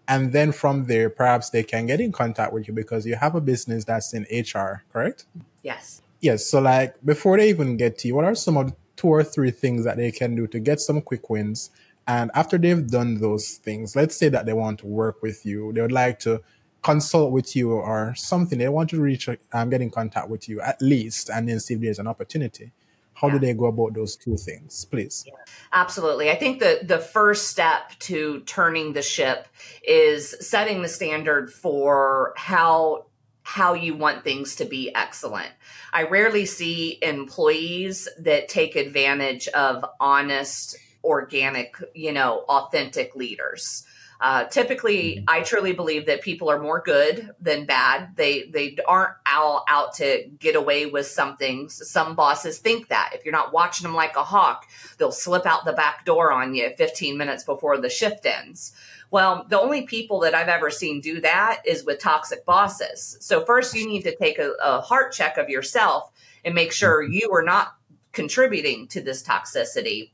[0.06, 3.34] And then from there, perhaps they can get in contact with you because you have
[3.34, 5.26] a business that's in HR, correct?
[5.62, 6.00] Yes.
[6.20, 6.46] Yes.
[6.46, 9.22] So, like, before they even get to you, what are some of the two or
[9.22, 11.70] three things that they can do to get some quick wins?
[12.06, 15.72] And after they've done those things, let's say that they want to work with you,
[15.74, 16.40] they would like to
[16.82, 20.60] consult with you or something, they want to reach, um, get in contact with you
[20.62, 22.72] at least, and then see if there's an opportunity
[23.20, 24.84] how do they go about those two things?
[24.84, 25.24] Please.
[25.72, 26.30] Absolutely.
[26.30, 29.48] I think the the first step to turning the ship
[29.86, 33.06] is setting the standard for how
[33.42, 35.50] how you want things to be excellent.
[35.92, 43.84] I rarely see employees that take advantage of honest organic you know authentic leaders
[44.20, 45.24] uh, typically, mm-hmm.
[45.28, 48.16] I truly believe that people are more good than bad.
[48.16, 51.68] They they aren't all out to get away with something.
[51.68, 54.66] Some bosses think that if you're not watching them like a hawk,
[54.98, 58.72] they'll slip out the back door on you 15 minutes before the shift ends.
[59.10, 63.16] Well, the only people that I've ever seen do that is with toxic bosses.
[63.20, 66.10] So first, you need to take a, a heart check of yourself
[66.44, 67.74] and make sure you are not
[68.12, 70.10] contributing to this toxicity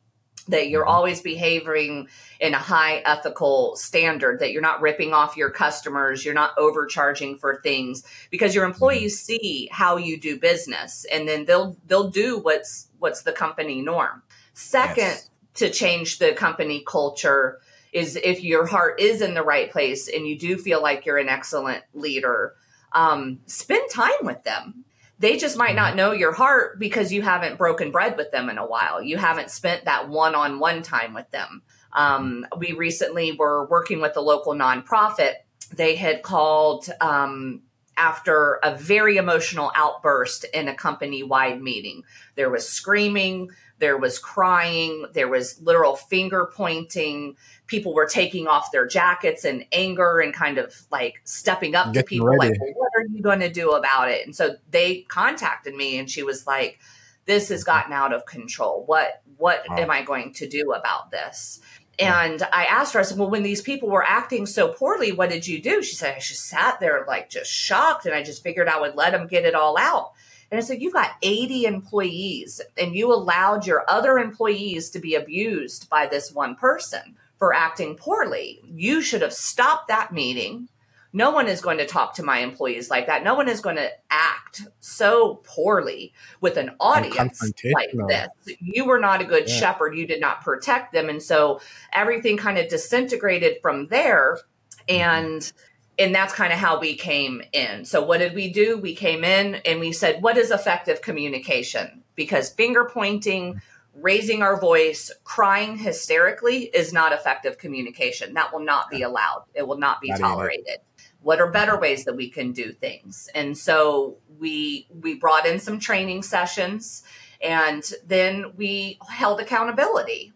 [0.49, 2.09] that you're always behaving
[2.41, 7.37] in a high ethical standard that you're not ripping off your customers you're not overcharging
[7.37, 12.39] for things because your employees see how you do business and then they'll they'll do
[12.39, 14.23] what's what's the company norm.
[14.55, 15.31] Second yes.
[15.55, 17.61] to change the company culture
[17.93, 21.19] is if your heart is in the right place and you do feel like you're
[21.19, 22.55] an excellent leader
[22.93, 24.85] um, spend time with them
[25.19, 25.97] they just might not mm-hmm.
[25.97, 29.03] know your heart because you haven't broken bread with them in a while.
[29.03, 31.63] You haven't spent that one on one time with them.
[31.93, 35.35] Um, we recently were working with a local nonprofit.
[35.73, 37.63] They had called um,
[37.97, 42.03] after a very emotional outburst in a company wide meeting.
[42.35, 47.37] There was screaming, there was crying, there was literal finger pointing.
[47.67, 52.03] People were taking off their jackets in anger and kind of like stepping up Getting
[52.03, 52.51] to people, ready.
[52.51, 54.25] like, well, what are you going to do about it?
[54.25, 56.81] And so they contacted me and she was like,
[57.27, 58.85] this has gotten out of control.
[58.87, 59.77] What what wow.
[59.77, 61.61] am I going to do about this?
[61.99, 65.31] And I asked her, I said, Well, when these people were acting so poorly, what
[65.31, 65.83] did you do?
[65.83, 68.97] She said, I just sat there like just shocked and I just figured I would
[68.97, 70.13] let them get it all out.
[70.51, 75.15] And I said, You've got 80 employees and you allowed your other employees to be
[75.15, 78.61] abused by this one person for acting poorly.
[78.65, 80.69] You should have stopped that meeting.
[81.17, 83.23] No one is going to talk to my employees like that.
[83.23, 87.41] No one is going to act so poorly with an audience
[87.73, 88.29] like this.
[88.61, 89.55] You were not a good yeah.
[89.55, 89.97] shepherd.
[89.97, 91.09] You did not protect them.
[91.09, 91.61] And so
[91.93, 94.41] everything kind of disintegrated from there.
[94.89, 95.51] And
[95.99, 97.85] and that's kind of how we came in.
[97.85, 98.77] So what did we do?
[98.79, 102.03] We came in and we said, what is effective communication?
[102.17, 103.61] Because finger pointing,
[103.95, 108.35] raising our voice, crying hysterically is not effective communication.
[108.35, 109.45] That will not be allowed.
[109.55, 110.67] It will not be not tolerated.
[110.69, 110.83] Either.
[111.25, 113.29] What are better ways that we can do things?
[113.35, 117.03] And so we we brought in some training sessions
[117.43, 120.33] and then we held accountability.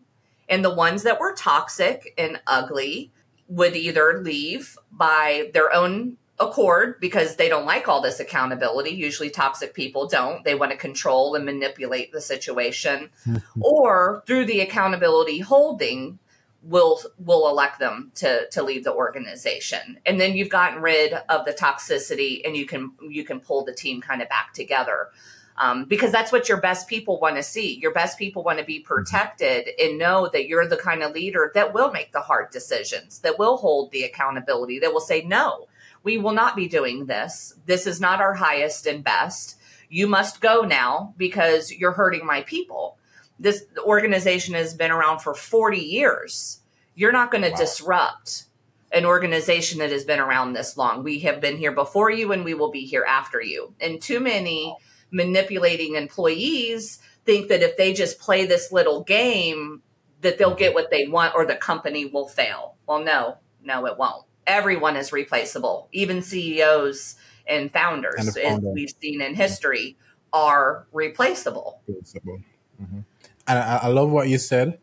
[0.49, 3.13] And the ones that were toxic and ugly,
[3.49, 8.91] would either leave by their own accord because they don't like all this accountability.
[8.91, 10.45] Usually, toxic people don't.
[10.45, 13.11] They want to control and manipulate the situation,
[13.61, 16.19] or through the accountability holding,
[16.63, 19.99] will will elect them to to leave the organization.
[20.05, 23.75] And then you've gotten rid of the toxicity, and you can you can pull the
[23.75, 25.11] team kind of back together
[25.59, 27.79] um, because that's what your best people want to see.
[27.79, 28.95] Your best people want to be mm-hmm.
[28.95, 33.19] protected and know that you're the kind of leader that will make the hard decisions,
[33.21, 35.67] that will hold the accountability, that will say, no,
[36.03, 37.55] we will not be doing this.
[37.67, 39.57] This is not our highest and best.
[39.89, 42.98] You must go now because you're hurting my people.
[43.39, 46.61] This organization has been around for 40 years.
[46.95, 47.57] You're not going to wow.
[47.57, 48.45] disrupt
[48.91, 51.03] an organization that has been around this long.
[51.03, 53.75] We have been here before you and we will be here after you.
[53.81, 54.75] And too many
[55.11, 59.83] manipulating employees think that if they just play this little game,
[60.23, 62.77] that they'll get what they want or the company will fail.
[62.87, 64.25] Well, no, no, it won't.
[64.47, 69.97] Everyone is replaceable, even CEOs and founders, and as we've seen in history,
[70.33, 71.81] are replaceable.
[71.87, 72.41] replaceable.
[72.83, 73.01] Mm-hmm.
[73.49, 74.79] And I, I, love what you said.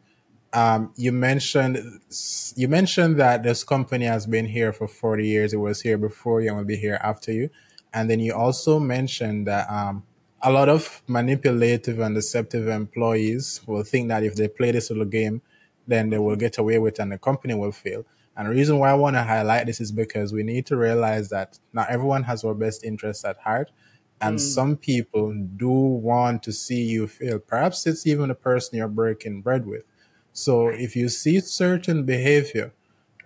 [0.52, 1.78] Um, you mentioned
[2.56, 5.54] you mentioned that this company has been here for 40 years.
[5.54, 7.50] It was here before you and will be here after you.
[7.94, 10.04] And then you also mentioned that um,
[10.42, 15.06] a lot of manipulative and deceptive employees will think that if they play this little
[15.06, 15.42] game,
[15.88, 18.06] then they will get away with it and the company will fail.
[18.38, 21.30] And the reason why I want to highlight this is because we need to realize
[21.30, 23.72] that not everyone has our best interests at heart.
[24.22, 24.42] And mm.
[24.42, 27.40] some people do want to see you fail.
[27.40, 29.84] Perhaps it's even a person you're breaking bread with.
[30.34, 32.74] So if you see certain behavior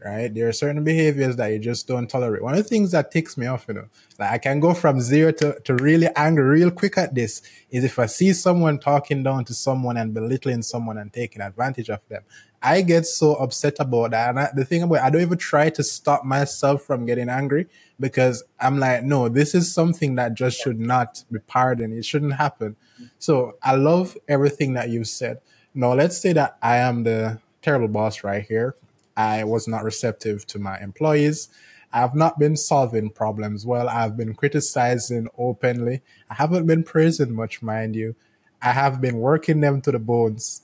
[0.03, 0.33] right?
[0.33, 2.41] There are certain behaviors that you just don't tolerate.
[2.41, 3.85] One of the things that ticks me off, you know,
[4.17, 7.83] like I can go from zero to, to really angry real quick at this is
[7.83, 11.99] if I see someone talking down to someone and belittling someone and taking advantage of
[12.07, 12.23] them.
[12.61, 14.29] I get so upset about that.
[14.29, 17.67] And I, the thing about I don't even try to stop myself from getting angry
[17.99, 21.93] because I'm like, no, this is something that just should not be pardoned.
[21.93, 22.75] It shouldn't happen.
[23.17, 25.39] So I love everything that you said.
[25.73, 28.75] Now let's say that I am the terrible boss right here
[29.19, 31.49] I was not receptive to my employees.
[31.91, 33.89] I have not been solving problems well.
[33.89, 36.01] I've been criticizing openly.
[36.29, 38.15] I haven't been praising much, mind you.
[38.61, 40.61] I have been working them to the bones.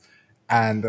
[0.50, 0.86] And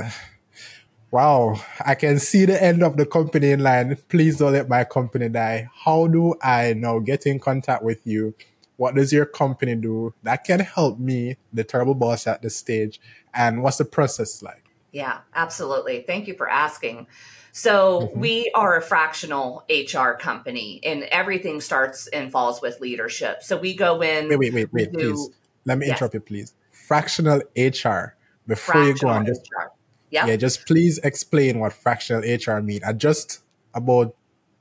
[1.16, 3.96] wow, I can see the end of the company in line.
[4.10, 5.70] Please don't let my company die.
[5.74, 8.34] How do I now get in contact with you?
[8.76, 13.00] What does your company do that can help me, the terrible boss at this stage?
[13.32, 14.64] And what's the process like?
[14.92, 16.04] Yeah, absolutely.
[16.06, 17.06] Thank you for asking.
[17.50, 18.20] So mm-hmm.
[18.20, 23.42] we are a fractional HR company, and everything starts and falls with leadership.
[23.42, 24.28] So we go in.
[24.28, 25.30] Wait, wait, wait, wait, do, please.
[25.64, 25.96] Let me yes.
[25.96, 26.52] interrupt you, please.
[26.72, 28.16] Fractional HR.
[28.46, 29.75] Before fractional you go on, just HR.
[30.16, 30.28] Yep.
[30.28, 32.80] yeah, just please explain what fractional HR mean.
[32.86, 33.40] I just
[33.74, 34.16] about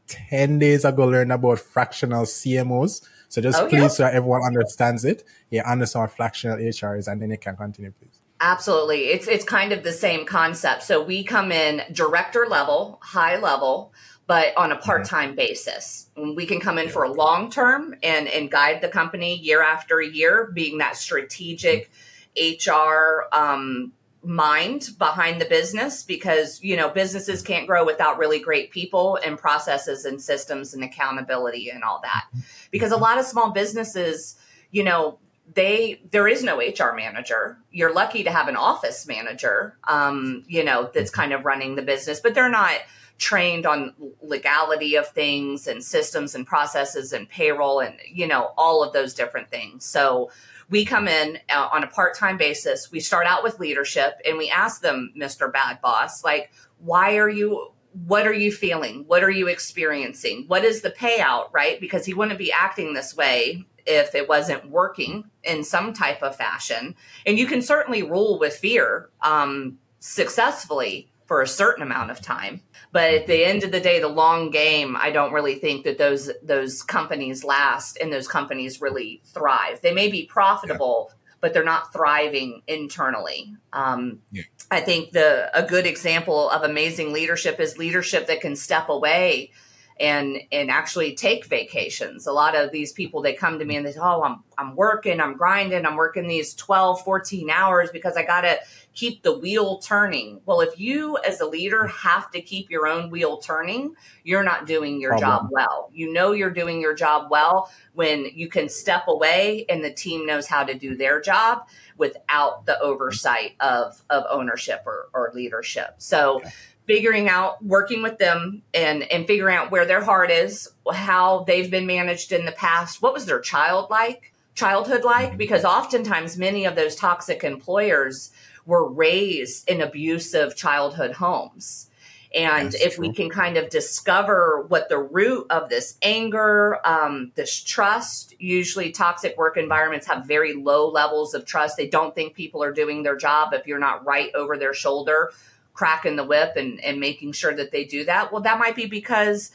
[0.07, 3.01] ten days ago learned about fractional CMOs.
[3.29, 3.87] So just oh, please, yeah.
[3.87, 5.23] so everyone understands it.
[5.49, 8.19] Yeah, understand what fractional HR is, and then you can continue, please.
[8.41, 9.05] Absolutely.
[9.05, 10.83] It's it's kind of the same concept.
[10.83, 13.93] So we come in director level, high level,
[14.27, 15.37] but on a part-time mm-hmm.
[15.37, 16.09] basis.
[16.17, 20.01] We can come in for a long term and and guide the company year after
[20.01, 21.89] year, being that strategic
[22.37, 23.93] HR um,
[24.25, 29.37] mind behind the business because you know businesses can't grow without really great people and
[29.37, 32.25] processes and systems and accountability and all that
[32.71, 34.35] because a lot of small businesses
[34.71, 35.19] you know
[35.53, 37.57] they there is no HR manager.
[37.71, 41.81] You're lucky to have an office manager, um, you know, that's kind of running the
[41.81, 42.79] business, but they're not
[43.17, 48.83] trained on legality of things and systems and processes and payroll and you know all
[48.83, 49.85] of those different things.
[49.85, 50.31] So
[50.69, 52.91] we come in uh, on a part-time basis.
[52.91, 55.51] We start out with leadership and we ask them, Mr.
[55.51, 57.71] Bad Boss, like, why are you
[58.07, 59.05] what are you feeling?
[59.07, 60.43] What are you experiencing?
[60.47, 61.79] What is the payout, right?
[61.79, 66.35] Because he wouldn't be acting this way if it wasn't working in some type of
[66.35, 66.95] fashion.
[67.25, 72.61] And you can certainly rule with fear um, successfully for a certain amount of time.
[72.95, 75.97] But at the end of the day, the long game, I don't really think that
[75.97, 79.81] those those companies last and those companies really thrive.
[79.81, 81.15] They may be profitable, yeah.
[81.41, 83.53] but they're not thriving internally.
[83.73, 84.43] Um, yeah.
[84.71, 89.51] I think the a good example of amazing leadership is leadership that can step away
[89.97, 92.27] and and actually take vacations.
[92.27, 94.75] A lot of these people they come to me and they say, "Oh, I'm I'm
[94.75, 98.59] working, I'm grinding, I'm working these 12, 14 hours because I got to
[98.93, 103.09] keep the wheel turning." Well, if you as a leader have to keep your own
[103.09, 105.45] wheel turning, you're not doing your Problem.
[105.45, 105.89] job well.
[105.93, 110.25] You know you're doing your job well when you can step away and the team
[110.25, 111.67] knows how to do their job
[111.97, 115.95] without the oversight of of ownership or, or leadership.
[115.99, 116.49] So okay
[116.87, 121.71] figuring out working with them and and figuring out where their heart is how they've
[121.71, 126.65] been managed in the past what was their child like childhood like because oftentimes many
[126.65, 128.31] of those toxic employers
[128.65, 131.89] were raised in abusive childhood homes
[132.35, 133.07] and That's if true.
[133.07, 138.91] we can kind of discover what the root of this anger, um, this trust, usually
[138.91, 141.77] toxic work environments have very low levels of trust.
[141.77, 145.31] They don't think people are doing their job if you're not right over their shoulder
[145.75, 148.31] cracking the whip and, and making sure that they do that.
[148.31, 149.51] Well, that might be because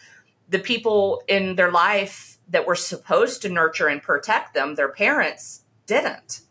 [0.48, 5.64] the people in their life that were supposed to nurture and protect them, their parents
[5.86, 6.42] didn't.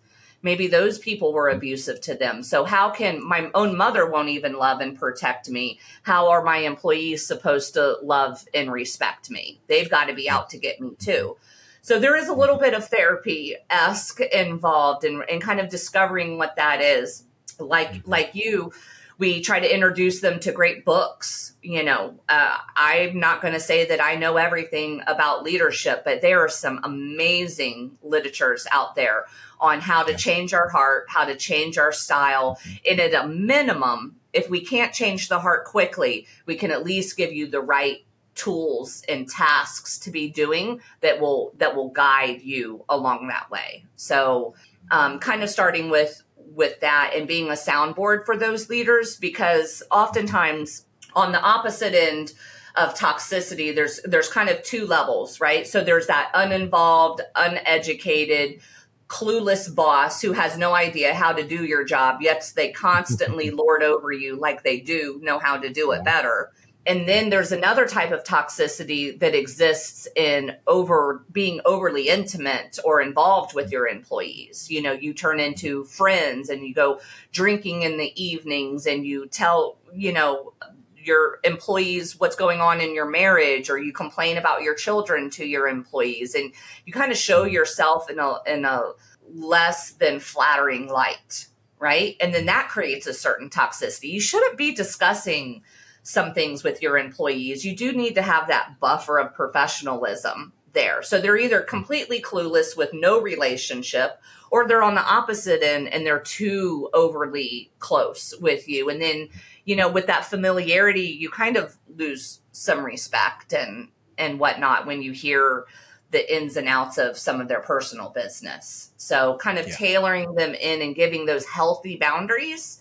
[0.42, 2.44] maybe those people were abusive to them.
[2.44, 5.80] So how can my own mother won't even love and protect me?
[6.04, 9.60] How are my employees supposed to love and respect me?
[9.68, 11.38] They've got to be out to get me too.
[11.82, 16.38] So there is a little bit of therapy esque involved in, in kind of discovering
[16.38, 17.24] what that is.
[17.58, 18.72] Like like you,
[19.20, 21.54] we try to introduce them to great books.
[21.62, 26.22] You know, uh, I'm not going to say that I know everything about leadership, but
[26.22, 29.26] there are some amazing literatures out there
[29.60, 32.58] on how to change our heart, how to change our style.
[32.90, 37.18] And at a minimum, if we can't change the heart quickly, we can at least
[37.18, 38.06] give you the right
[38.36, 43.84] tools and tasks to be doing that will that will guide you along that way.
[43.98, 44.56] So,
[44.92, 46.24] um, kind of starting with
[46.56, 50.86] with that and being a soundboard for those leaders because oftentimes
[51.16, 52.34] on the opposite end
[52.76, 55.68] of toxicity there's there's kind of two levels right?
[55.68, 58.62] So there's that uninvolved uneducated
[59.10, 63.82] clueless boss who has no idea how to do your job yet they constantly lord
[63.82, 66.52] over you like they do know how to do it better
[66.86, 73.02] and then there's another type of toxicity that exists in over being overly intimate or
[73.02, 74.70] involved with your employees.
[74.72, 77.00] You know you turn into friends and you go
[77.32, 80.54] drinking in the evenings and you tell you know
[80.96, 85.46] your employees what's going on in your marriage or you complain about your children to
[85.46, 86.36] your employees.
[86.36, 86.52] And
[86.86, 87.54] you kind of show mm-hmm.
[87.54, 88.92] yourself in a in a
[89.32, 91.48] less than flattering light
[91.82, 92.18] right?
[92.20, 94.10] And then that creates a certain toxicity.
[94.10, 95.64] You shouldn't be discussing
[96.10, 101.04] some things with your employees, you do need to have that buffer of professionalism there.
[101.04, 106.04] So they're either completely clueless with no relationship or they're on the opposite end and
[106.04, 108.90] they're too overly close with you.
[108.90, 109.30] And then,
[109.66, 115.04] you know, with that familiarity, you kind of lose some respect and and whatnot when
[115.04, 115.66] you hear
[116.10, 118.90] the ins and outs of some of their personal business.
[118.98, 119.76] So kind of yeah.
[119.76, 122.79] tailoring them in and giving those healthy boundaries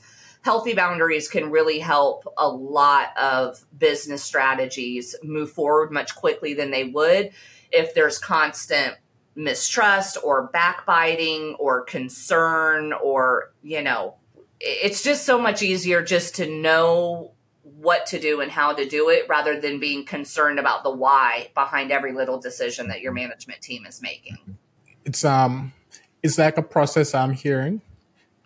[0.49, 6.71] healthy boundaries can really help a lot of business strategies move forward much quickly than
[6.71, 7.31] they would
[7.71, 8.95] if there's constant
[9.35, 14.15] mistrust or backbiting or concern or you know
[14.59, 17.33] it's just so much easier just to know
[17.63, 21.51] what to do and how to do it rather than being concerned about the why
[21.53, 24.57] behind every little decision that your management team is making.
[25.05, 25.75] It's um
[26.23, 27.83] it's like a process i'm hearing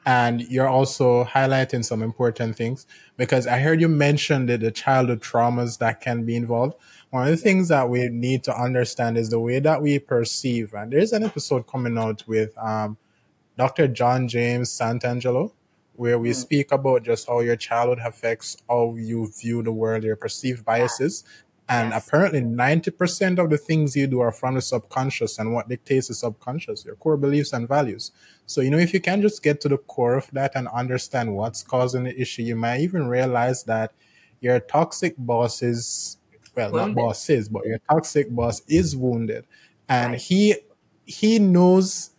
[0.05, 2.87] and you're also highlighting some important things
[3.17, 6.75] because I heard you mention the, the childhood traumas that can be involved.
[7.11, 10.75] One of the things that we need to understand is the way that we perceive.
[10.75, 12.97] And there's an episode coming out with um,
[13.57, 13.87] Dr.
[13.87, 15.53] John James Santangelo,
[15.95, 16.35] where we mm.
[16.35, 21.23] speak about just how your childhood affects how you view the world, your perceived biases.
[21.73, 22.07] And yes.
[22.07, 26.15] apparently, 90% of the things you do are from the subconscious and what dictates the
[26.15, 28.13] subconscious, your core beliefs and values.
[28.45, 31.35] So, you know, if you can just get to the core of that and understand
[31.35, 33.93] what's causing the issue, you might even realize that
[34.41, 36.19] your toxic boss is,
[36.55, 36.95] well, wounded.
[36.95, 39.47] not bosses, but your toxic boss is wounded.
[39.89, 40.21] And right.
[40.21, 40.57] he,
[41.07, 42.11] he knows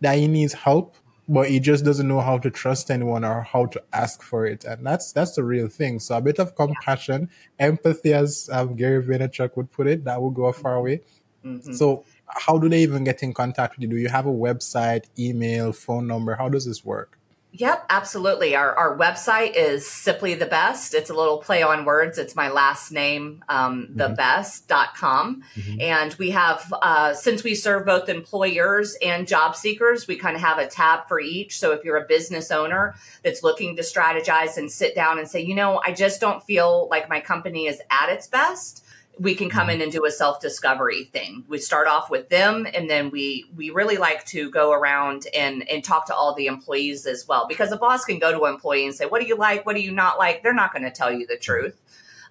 [0.00, 0.96] that he needs help,
[1.28, 4.64] but he just doesn't know how to trust anyone or how to ask for it.
[4.64, 6.00] And that's, that's the real thing.
[6.00, 10.30] So a bit of compassion, empathy, as um, Gary Vaynerchuk would put it, that will
[10.30, 11.00] go a far way.
[11.44, 11.72] Mm-hmm.
[11.72, 13.88] So how do they even get in contact with you?
[13.88, 16.34] Do you have a website, email, phone number?
[16.34, 17.18] How does this work?
[17.54, 18.56] Yep, absolutely.
[18.56, 20.94] Our, our website is Sipley the Best.
[20.94, 22.16] It's a little play on words.
[22.16, 24.00] It's my last name, um, mm-hmm.
[24.00, 25.42] thebest.com.
[25.54, 25.80] Mm-hmm.
[25.82, 30.40] And we have, uh, since we serve both employers and job seekers, we kind of
[30.40, 31.58] have a tab for each.
[31.58, 35.42] So if you're a business owner that's looking to strategize and sit down and say,
[35.42, 38.82] you know, I just don't feel like my company is at its best
[39.22, 39.76] we can come mm-hmm.
[39.76, 41.44] in and do a self discovery thing.
[41.48, 45.68] We start off with them, and then we we really like to go around and
[45.68, 47.46] and talk to all the employees as well.
[47.46, 49.64] Because a boss can go to an employee and say, "What do you like?
[49.64, 51.80] What do you not like?" They're not going to tell you the truth.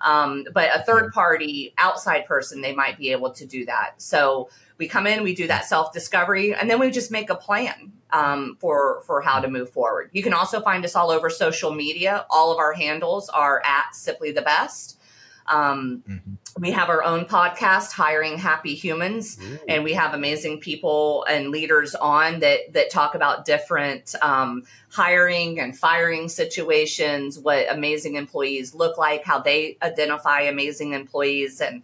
[0.02, 4.02] Um, but a third party outside person, they might be able to do that.
[4.02, 7.36] So we come in, we do that self discovery, and then we just make a
[7.36, 10.10] plan um, for for how to move forward.
[10.12, 12.26] You can also find us all over social media.
[12.30, 14.98] All of our handles are at Sipley the Best.
[15.52, 16.34] Um, mm-hmm.
[16.62, 19.60] We have our own podcast, Hiring Happy Humans, Ooh.
[19.68, 25.60] and we have amazing people and leaders on that that talk about different um, hiring
[25.60, 31.84] and firing situations, what amazing employees look like, how they identify amazing employees, and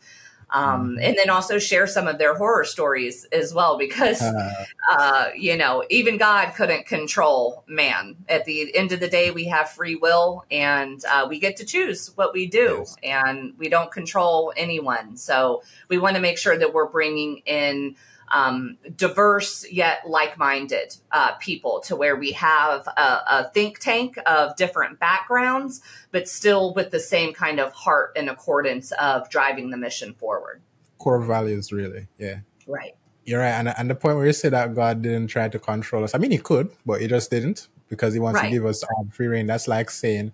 [0.50, 1.00] um, mm-hmm.
[1.02, 5.58] and then also share some of their horror stories as well because uh, uh, you
[5.58, 9.96] know even god couldn't control man at the end of the day we have free
[9.96, 12.96] will and uh, we get to choose what we do yes.
[13.04, 17.96] and we don't control anyone so we want to make sure that we're bringing in
[18.30, 24.56] um, diverse yet like-minded uh, people to where we have a, a, think tank of
[24.56, 29.78] different backgrounds but still with the same kind of heart and accordance of driving the
[29.78, 30.62] mission forward
[30.98, 34.74] core values really yeah right you're right and, and the point where you say that
[34.74, 38.14] god didn't try to control us i mean he could but he just didn't because
[38.14, 38.50] he wants right.
[38.50, 40.32] to give us um, free reign that's like saying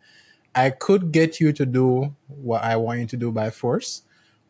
[0.56, 4.02] i could get you to do what i want you to do by force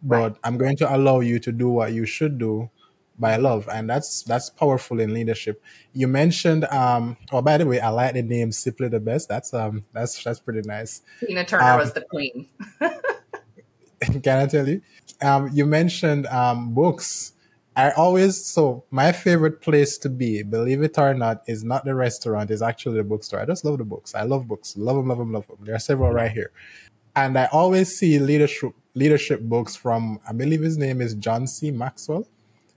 [0.02, 0.36] but right.
[0.44, 2.70] i'm going to allow you to do what you should do
[3.18, 5.61] by love and that's that's powerful in leadership.
[5.93, 9.30] You mentioned um oh by the way i like the name simply the best.
[9.30, 11.01] That's um that's that's pretty nice.
[11.20, 12.47] Tina turner um, was the queen.
[14.24, 14.82] Can i tell you?
[15.22, 17.34] Um you mentioned um books.
[17.76, 21.95] I always so my favorite place to be believe it or not is not the
[21.95, 23.39] restaurant is actually the bookstore.
[23.39, 24.16] I just love the books.
[24.16, 24.76] I love books.
[24.76, 26.51] Love them love them love them there are several right here.
[27.16, 31.72] And i always see leadership leadership books from i believe his name is john c.
[31.72, 32.28] Maxwell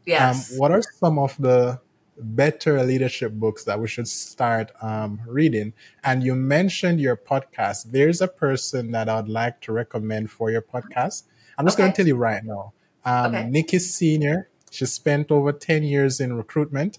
[0.06, 0.52] yes.
[0.52, 1.80] Um, what are some of the
[2.18, 5.74] better leadership books that we should start um, reading?
[6.04, 7.90] And you mentioned your podcast.
[7.90, 11.24] There's a person that I'd like to recommend for your podcast.
[11.58, 11.84] I'm just okay.
[11.84, 12.72] going to tell you right now.
[13.04, 13.48] Um, okay.
[13.48, 14.48] Nikki Senior.
[14.70, 16.98] She spent over 10 years in recruitment.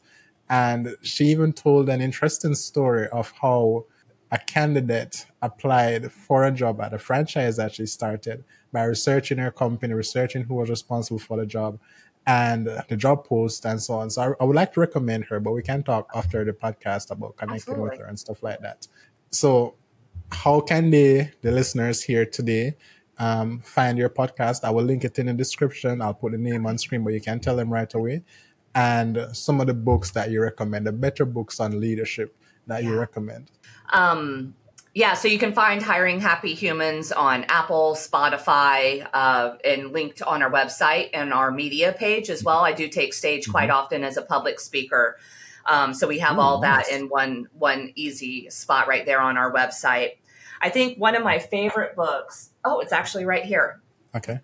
[0.49, 3.85] And she even told an interesting story of how
[4.31, 9.51] a candidate applied for a job at a franchise that she started by researching her
[9.51, 11.79] company, researching who was responsible for the job,
[12.27, 14.09] and the job post and so on.
[14.09, 17.09] So I, I, would like to recommend her, but we can talk after the podcast
[17.09, 17.89] about connecting Absolutely.
[17.89, 18.85] with her and stuff like that.
[19.31, 19.75] So,
[20.29, 22.75] how can they, the listeners here today,
[23.17, 24.65] um, find your podcast?
[24.65, 26.01] I will link it in the description.
[26.01, 28.23] I'll put the name on screen, but you can tell them right away.
[28.75, 32.35] And some of the books that you recommend, the better books on leadership
[32.67, 32.89] that yeah.
[32.89, 33.51] you recommend.
[33.93, 34.53] Um,
[34.93, 40.41] yeah, so you can find Hiring Happy Humans on Apple, Spotify, uh, and linked on
[40.41, 42.59] our website and our media page as well.
[42.59, 43.51] I do take stage mm-hmm.
[43.51, 45.17] quite often as a public speaker.
[45.65, 46.87] Um, so we have Ooh, all nice.
[46.87, 50.11] that in one one easy spot right there on our website.
[50.61, 52.51] I think one of my favorite books.
[52.63, 53.81] Oh, it's actually right here.
[54.15, 54.39] Okay.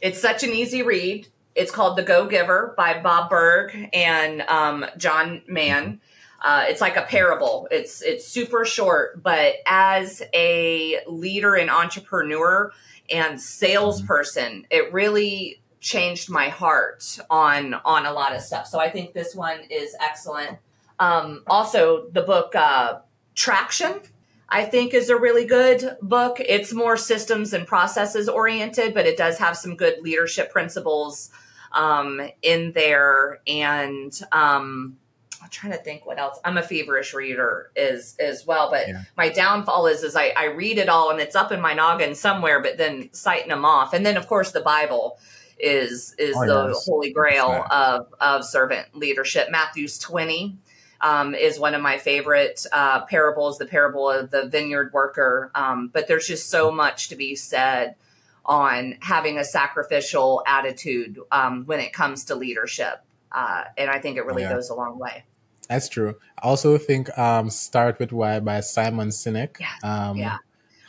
[0.00, 1.28] It's such an easy read.
[1.54, 6.00] It's called The Go Giver by Bob Burg and um, John Mann.
[6.46, 7.66] Uh, it's like a parable.
[7.72, 12.72] It's it's super short, but as a leader and entrepreneur
[13.10, 18.68] and salesperson, it really changed my heart on on a lot of stuff.
[18.68, 20.58] So I think this one is excellent.
[21.00, 23.00] Um, also, the book uh,
[23.34, 24.02] Traction,
[24.48, 26.36] I think, is a really good book.
[26.38, 31.28] It's more systems and processes oriented, but it does have some good leadership principles
[31.72, 34.16] um, in there and.
[34.30, 34.98] Um,
[35.42, 36.38] I'm trying to think what else.
[36.44, 39.02] I'm a feverish reader as as well, but yeah.
[39.16, 42.14] my downfall is is I, I read it all and it's up in my noggin
[42.14, 45.18] somewhere, but then citing them off, and then of course the Bible
[45.58, 46.86] is is oh, the yes.
[46.86, 47.70] holy grail right.
[47.70, 49.50] of of servant leadership.
[49.50, 50.58] Matthew's 20
[51.00, 55.50] um, is one of my favorite uh, parables, the parable of the vineyard worker.
[55.54, 57.96] Um, but there's just so much to be said
[58.44, 63.02] on having a sacrificial attitude um, when it comes to leadership.
[63.32, 64.52] Uh, and I think it really yeah.
[64.52, 65.24] goes a long way.
[65.68, 66.14] That's true.
[66.38, 69.58] I also think um, Start With Why by Simon Sinek.
[69.60, 69.68] Yeah.
[69.82, 70.38] Um, yeah.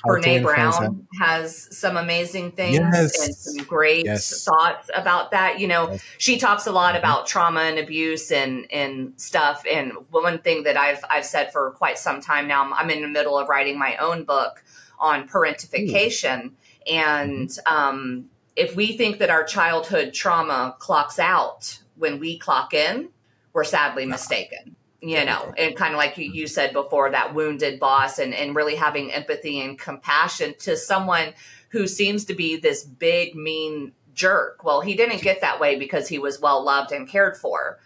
[0.05, 3.25] Brene Brown has some amazing things yes.
[3.25, 4.45] and some great yes.
[4.45, 5.59] thoughts about that.
[5.59, 6.03] You know, yes.
[6.17, 6.99] she talks a lot mm-hmm.
[6.99, 9.65] about trauma and abuse and and stuff.
[9.69, 13.07] And one thing that I've I've said for quite some time now, I'm in the
[13.07, 14.63] middle of writing my own book
[14.99, 16.45] on parentification.
[16.45, 16.51] Ooh.
[16.93, 17.75] And mm-hmm.
[17.75, 23.09] um, if we think that our childhood trauma clocks out when we clock in,
[23.53, 27.79] we're sadly mistaken you know and kind of like you, you said before that wounded
[27.79, 31.33] boss and, and really having empathy and compassion to someone
[31.69, 34.63] who seems to be this big mean jerk.
[34.63, 37.79] Well he didn't get that way because he was well loved and cared for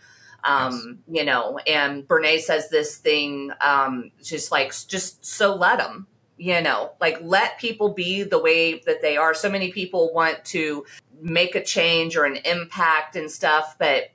[0.43, 1.19] um, yes.
[1.19, 6.07] you know and Brene says this thing um, just like just so let them
[6.37, 9.33] you know like let people be the way that they are.
[9.33, 10.85] So many people want to
[11.21, 14.11] make a change or an impact and stuff but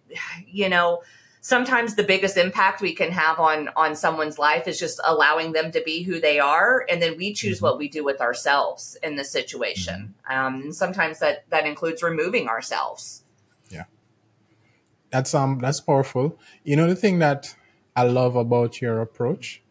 [0.47, 1.03] you know
[1.47, 5.71] sometimes the biggest impact we can have on on someone's life is just allowing them
[5.71, 7.67] to be who they are and then we choose mm-hmm.
[7.67, 10.15] what we do with ourselves in the situation.
[10.29, 10.47] Mm-hmm.
[10.47, 13.23] um, and sometimes that that includes removing ourselves.
[13.71, 13.85] Yeah.
[15.11, 16.37] That's um that's powerful.
[16.65, 17.55] You know the thing that
[17.95, 19.63] i love about your approach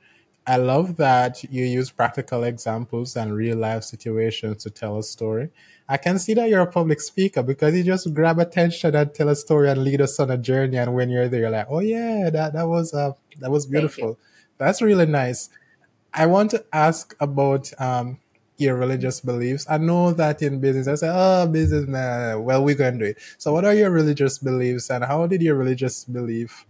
[0.48, 5.50] i love that you use practical examples and real life situations to tell a story
[5.88, 9.30] I can see that you're a public speaker because you just grab attention and tell
[9.30, 10.78] a story and lead us on a journey.
[10.78, 14.18] And when you're there, you're like, oh yeah, that that was uh, that was beautiful.
[14.58, 15.50] That's really nice.
[16.14, 18.18] I want to ask about um,
[18.58, 19.66] your religious beliefs?
[19.70, 23.06] I know that in business, I say, oh, business, man, well, we're going to do
[23.12, 23.18] it.
[23.38, 26.66] So, what are your religious beliefs, and how did your religious belief,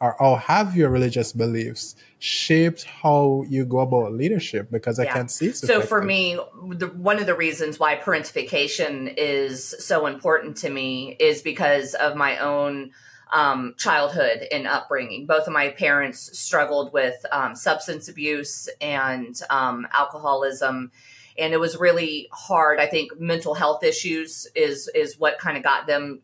[0.00, 4.70] or, or have your religious beliefs shaped how you go about leadership?
[4.70, 5.14] Because I Yeah.
[5.14, 6.38] can see So for me,
[6.72, 12.16] the, one of the reasons why parentification is so important to me is because of
[12.16, 12.92] my own
[13.32, 15.26] um, childhood and upbringing.
[15.26, 20.92] Both of my parents struggled with um, substance abuse and um, alcoholism,
[21.36, 22.78] and it was really hard.
[22.78, 26.20] I think mental health issues is is what kind of got them,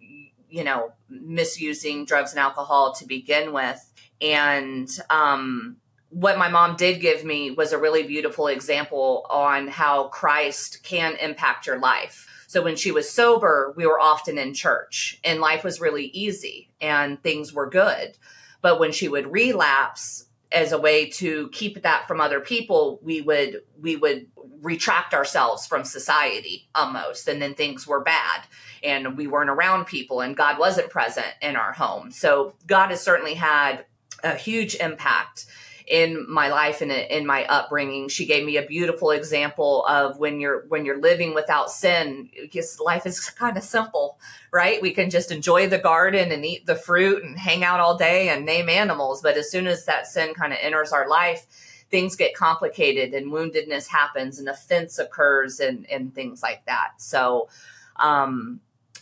[0.53, 3.81] you know, misusing drugs and alcohol to begin with,
[4.21, 5.77] and um,
[6.13, 11.17] what my mom did give me was a really beautiful example on how Christ can
[11.17, 12.29] impact your life.
[12.49, 16.69] So when she was sober, we were often in church and life was really easy
[16.83, 18.19] and things were good.
[18.61, 23.23] But when she would relapse as a way to keep that from other people, we
[23.23, 24.27] would we would
[24.61, 28.43] retract ourselves from society almost and then things were bad
[28.83, 32.11] and we weren't around people and God wasn't present in our home.
[32.11, 33.85] So God has certainly had
[34.25, 35.47] a huge impact
[35.87, 38.09] in my life and in my upbringing.
[38.09, 42.81] She gave me a beautiful example of when you're when you're living without sin, just
[42.81, 44.19] life is kind of simple,
[44.53, 44.81] right?
[44.81, 48.29] We can just enjoy the garden and eat the fruit and hang out all day
[48.29, 51.47] and name animals, but as soon as that sin kind of enters our life,
[51.93, 56.95] things get complicated and woundedness happens and offense occurs and and things like that.
[56.97, 57.49] So
[57.97, 58.61] um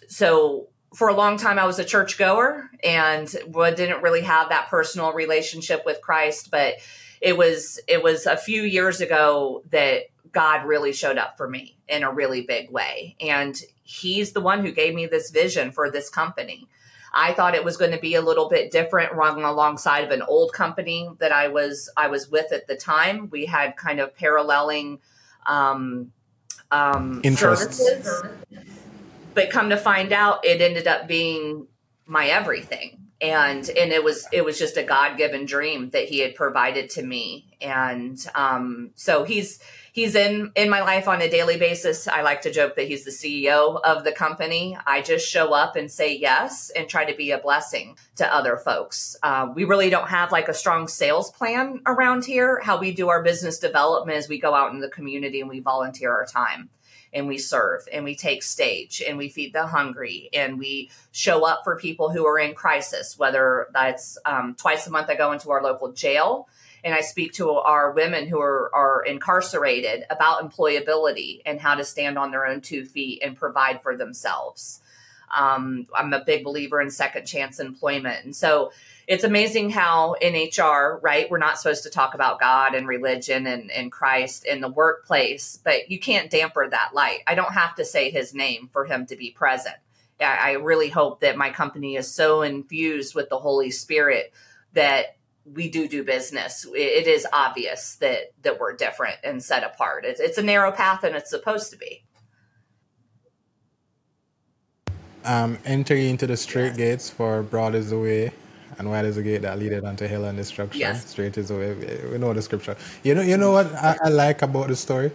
[0.09, 5.15] so for a long time I was a churchgoer and didn't really have that personal
[5.15, 6.75] relationship with Christ, but
[7.23, 11.79] it was it was a few years ago that God really showed up for me
[11.89, 13.17] in a really big way.
[13.21, 16.69] And he's the one who gave me this vision for this company.
[17.13, 20.23] I thought it was going to be a little bit different run alongside of an
[20.23, 23.29] old company that I was I was with at the time.
[23.31, 25.01] We had kind of paralleling
[25.47, 26.13] um
[26.71, 27.79] um Interests.
[27.79, 28.23] services
[29.35, 31.67] but come to find out it ended up being
[32.07, 36.35] my everything and and it was it was just a god-given dream that he had
[36.35, 39.61] provided to me and um so he's
[40.01, 42.09] he's in in my life on a daily basis.
[42.09, 44.77] I like to joke that he's the ceo of the company.
[44.87, 48.57] I just show up and say yes and try to be a blessing to other
[48.57, 49.15] folks.
[49.23, 52.61] Uh, we really don't have like a strong sales plan around here.
[52.63, 55.61] How we do our business development is we go out in the community and we
[55.61, 56.71] volunteer our time
[57.13, 61.45] and we serve and we take stage and we feed the hungry and we show
[61.45, 65.33] up for people who are in crisis, whether that's um, twice a month I go
[65.33, 66.49] into our local jail
[66.85, 71.85] and I speak to our women who are, are incarcerated about employability and how to
[71.85, 74.81] stand on their own two feet and provide for themselves.
[75.37, 78.25] Um, I'm a big believer in second chance employment.
[78.25, 78.73] And so
[79.07, 83.47] it's amazing how in HR, right, we're not supposed to talk about God and religion
[83.47, 87.21] and, and Christ in the workplace, but you can't damper that light.
[87.27, 89.77] I don't have to say his name for him to be present.
[90.21, 94.33] I I really hope that my company is so infused with the Holy Spirit
[94.75, 96.67] that we do do business.
[96.75, 100.05] It is obvious that that we're different and set apart.
[100.05, 102.05] It's, it's a narrow path, and it's supposed to be.
[105.25, 106.77] Um, enter ye into the straight Yes.
[106.77, 108.33] gates, for broad is the way,
[108.79, 110.81] and wide is the gate that leadeth unto hell and destruction.
[110.81, 111.07] Yes.
[111.07, 111.75] Straight is the way.
[112.11, 112.77] We know the scripture.
[113.03, 115.13] You know, you know what I, I like about the story.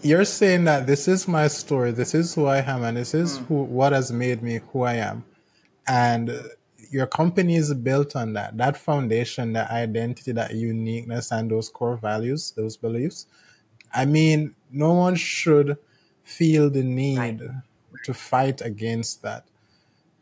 [0.00, 3.38] You're saying that this is my story, this is who I am, and this is
[3.48, 5.24] who what has made me who I am,
[5.86, 6.30] and
[6.92, 8.56] your company is built on that.
[8.56, 13.26] That foundation, that identity, that uniqueness, and those core values, those beliefs.
[13.92, 15.76] I mean, no one should
[16.22, 16.94] feel the Right.
[17.40, 17.50] need
[18.04, 19.44] to fight against that.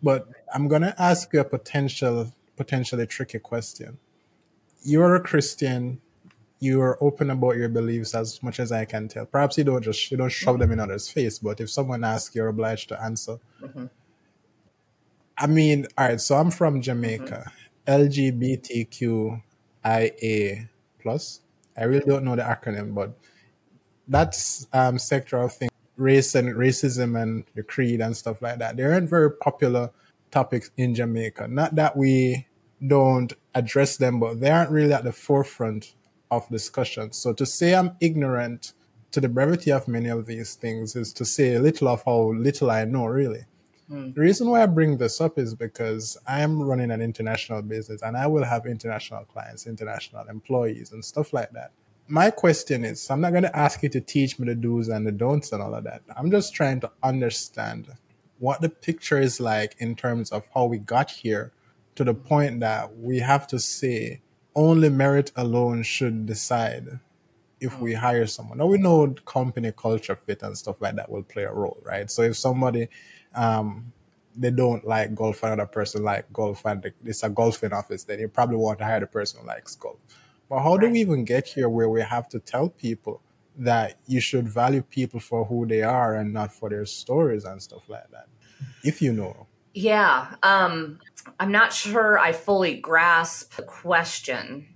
[0.03, 3.99] But I'm gonna ask you a potential, potentially tricky question.
[4.83, 6.01] You're a Christian.
[6.59, 9.27] You are open about your beliefs as much as I can tell.
[9.27, 12.35] Perhaps you don't just you don't shove them in others' face, but if someone asks,
[12.35, 13.39] you're obliged to answer.
[13.61, 13.87] hmm
[15.41, 16.20] I mean, all right.
[16.20, 17.51] So I'm from Jamaica.
[17.86, 19.41] LGBTQIA
[21.01, 21.41] plus.
[21.76, 23.18] I really don't know the acronym, but
[24.07, 28.76] that's um, sector of things, race and racism and the creed and stuff like that.
[28.76, 29.91] They aren't very popular
[30.30, 31.49] topics in Jamaica.
[31.49, 32.47] Not that we
[32.86, 35.95] don't address them, but they aren't really at the forefront
[36.30, 37.12] of discussion.
[37.12, 38.74] So to say I'm ignorant
[39.12, 42.70] to the brevity of many of these things is to say little of how little
[42.70, 43.47] I know, really.
[43.91, 44.14] Mm.
[44.14, 48.03] The reason why I bring this up is because I am running an international business
[48.03, 51.72] and I will have international clients, international employees, and stuff like that.
[52.07, 55.07] My question is I'm not going to ask you to teach me the do's and
[55.07, 56.03] the don'ts and all of that.
[56.16, 57.88] I'm just trying to understand
[58.38, 61.53] what the picture is like in terms of how we got here
[61.95, 64.22] to the point that we have to say
[64.55, 67.01] only merit alone should decide
[67.61, 68.59] if we hire someone.
[68.59, 72.11] Now we know company culture fit and stuff like that will play a role, right?
[72.11, 72.89] So if somebody
[73.35, 73.93] um,
[74.37, 78.19] they don't like golf, and another person like golf, and it's a golfing office, then
[78.19, 79.99] you probably want to hire the person who likes golf.
[80.49, 83.23] But how do we even get here where we have to tell people
[83.57, 87.63] that you should value people for who they are and not for their stories and
[87.63, 88.27] stuff like that?
[88.83, 89.47] If you know.
[89.75, 90.35] Yeah.
[90.43, 90.99] Um,
[91.39, 94.67] I'm not sure I fully grasp the question.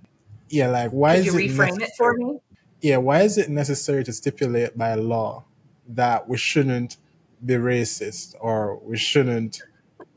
[0.49, 2.37] Yeah, like why Could is you it reframe it for me?
[2.85, 5.45] Yeah, why is it necessary to stipulate by law
[5.87, 6.97] that we shouldn't
[7.43, 9.63] be racist or we shouldn't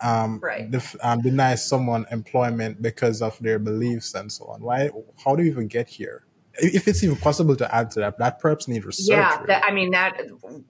[0.02, 0.70] um, right.
[0.70, 4.60] def- um, deny someone employment because of their beliefs and so on.
[4.60, 4.90] Why?
[5.24, 6.26] How do we even get here?
[6.58, 9.16] If it's even possible to add to that, that perhaps need research.
[9.16, 10.20] Yeah, that, I mean that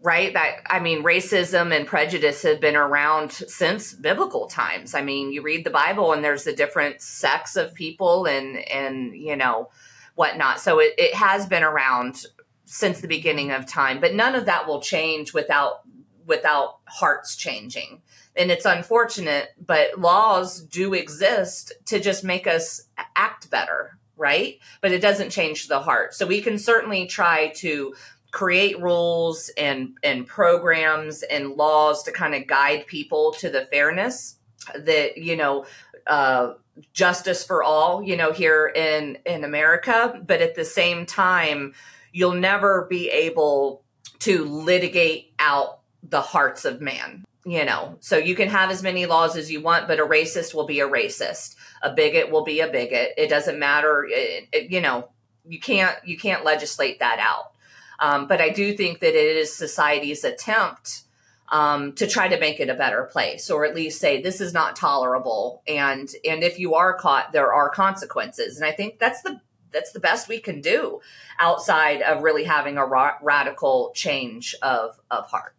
[0.00, 0.32] right.
[0.32, 4.94] That I mean, racism and prejudice have been around since biblical times.
[4.94, 9.16] I mean, you read the Bible and there's a different sects of people and and
[9.16, 9.70] you know
[10.18, 10.58] whatnot.
[10.58, 12.24] So it, it has been around
[12.64, 15.82] since the beginning of time, but none of that will change without
[16.26, 18.02] without hearts changing.
[18.36, 22.82] And it's unfortunate, but laws do exist to just make us
[23.14, 24.58] act better, right?
[24.80, 26.14] But it doesn't change the heart.
[26.14, 27.94] So we can certainly try to
[28.32, 34.36] create rules and and programs and laws to kind of guide people to the fairness
[34.74, 35.64] that you know
[36.08, 36.54] uh,
[36.92, 40.20] justice for all you know here in in america.
[40.26, 41.74] But at the same time
[42.12, 43.82] you'll never be able
[44.20, 47.96] to litigate out the hearts of man you know.
[48.00, 50.80] So you can have as many laws as you want but a racist will be
[50.80, 51.54] a racist.
[51.82, 53.12] A bigot will be a bigot.
[53.16, 54.06] It doesn't matter.
[54.08, 55.08] It, it, you know
[55.46, 57.52] you can't you can't legislate that out.
[58.00, 61.02] Um, but i do think that it is society's attempt
[61.50, 64.52] um, to try to make it a better place or at least say this is
[64.52, 69.22] not tolerable and and if you are caught there are consequences and i think that's
[69.22, 69.40] the
[69.72, 71.00] that's the best we can do
[71.38, 75.54] outside of really having a ra- radical change of of heart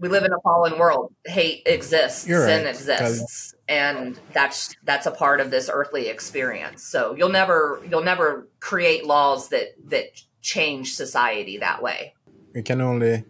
[0.00, 1.12] we live in a fallen world.
[1.26, 2.74] Hate exists, You're sin right.
[2.74, 6.82] exists, and that's that's a part of this earthly experience.
[6.82, 10.06] So you'll never you'll never create laws that that
[10.40, 12.14] change society that way.
[12.54, 13.24] We can only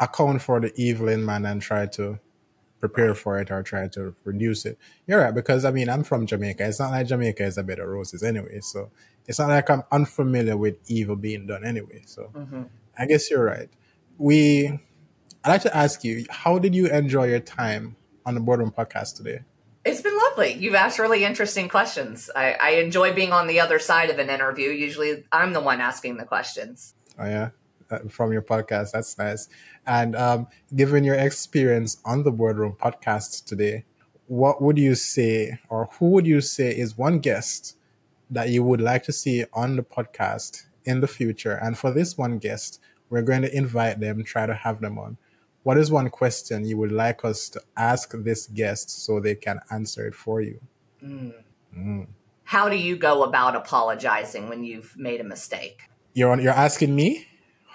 [0.00, 2.18] account for the evil in man and try to
[2.80, 4.78] prepare for it or try to reduce it.
[5.06, 6.66] You're right, because I mean I'm from Jamaica.
[6.66, 8.60] It's not like Jamaica is a bed of roses anyway.
[8.60, 8.90] So
[9.26, 12.02] it's not like I'm unfamiliar with evil being done anyway.
[12.06, 12.62] So Mm-hmm.
[12.98, 13.70] I guess you're right.
[14.18, 14.78] We
[15.44, 19.16] I'd like to ask you, how did you enjoy your time on the Boardroom podcast
[19.16, 19.40] today?
[19.84, 20.54] It's been lovely.
[20.54, 22.30] You've asked really interesting questions.
[22.34, 24.70] I, I enjoy being on the other side of an interview.
[24.70, 26.94] Usually, I'm the one asking the questions.
[27.18, 27.50] Oh yeah,
[28.08, 28.92] from your podcast.
[28.92, 29.48] That's nice.
[29.86, 33.84] And um, given your experience on the Boardroom podcast today,
[34.26, 37.76] what would you say, or who would you say is one guest
[38.30, 41.52] that you would like to see on the podcast in the future?
[41.52, 42.80] And for this one guest,
[43.10, 45.18] we're going to invite them, try to have them on.
[45.62, 49.60] What is one question you would like us to ask this guest so they can
[49.70, 50.60] answer it for you?
[51.02, 51.34] Mm.
[51.76, 52.06] Mm.
[52.44, 55.82] How do you go about apologizing when you've made a mistake?
[56.12, 57.26] You're on, you're asking me?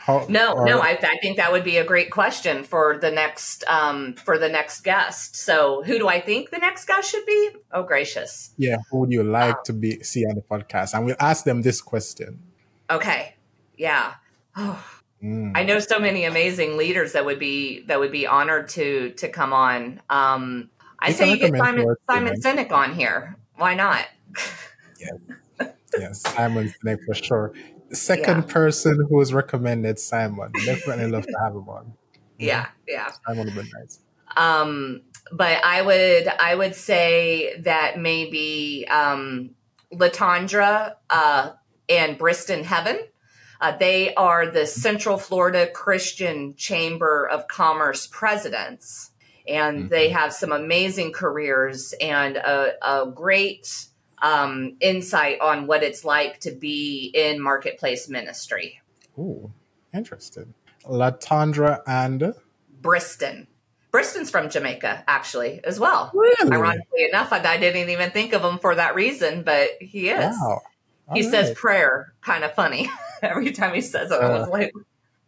[0.09, 3.11] How, No, or- no, I, I think that would be a great question for the
[3.11, 5.35] next um, for the next guest.
[5.35, 7.49] So, who do I think the next guest should be?
[7.71, 8.51] Oh, gracious.
[8.57, 9.63] yeah, who would you like Wow.
[9.65, 10.93] to be see on the podcast?
[10.93, 12.39] And we'll ask them this question.
[12.89, 13.35] Okay,
[13.77, 14.15] yeah.
[14.55, 14.83] Oh,
[15.21, 15.51] Mm.
[15.53, 19.27] I know so many amazing leaders that would be that would be honored to to
[19.27, 19.99] come on.
[20.09, 22.39] Um, I You say you get Simon Simon.
[22.41, 23.35] Sinek on here.
[23.57, 24.05] Why not?
[25.97, 27.53] Yes, Simon Sinek for sure.
[27.91, 30.51] Second person who has recommended Simon.
[30.65, 31.93] Definitely love to have him on.
[32.41, 33.11] Yeah, yeah.
[33.27, 33.99] Simon would be nice.
[34.37, 39.55] Um, but I would I would say that maybe um,
[39.93, 41.51] Latondra uh,
[41.89, 42.99] and Briston Heaven.
[43.61, 49.11] Uh, they are the Central Florida Christian Chamber of Commerce presidents,
[49.45, 53.88] and they have some amazing careers and a, a great
[54.21, 58.81] um, insight on what it's like to be in marketplace ministry.
[59.17, 59.51] Ooh,
[59.93, 60.53] interesting.
[60.85, 62.33] Latandra and
[62.81, 63.47] Briston.
[63.91, 66.11] Briston's from Jamaica, actually, as well.
[66.13, 70.09] really Ironically enough, I, I didn't even think of him for that reason, but he
[70.09, 70.35] is.
[70.39, 70.61] wow.
[71.13, 72.87] he All says prayer, kind of funny.
[73.23, 74.73] Every time he says it, I was Uh, like,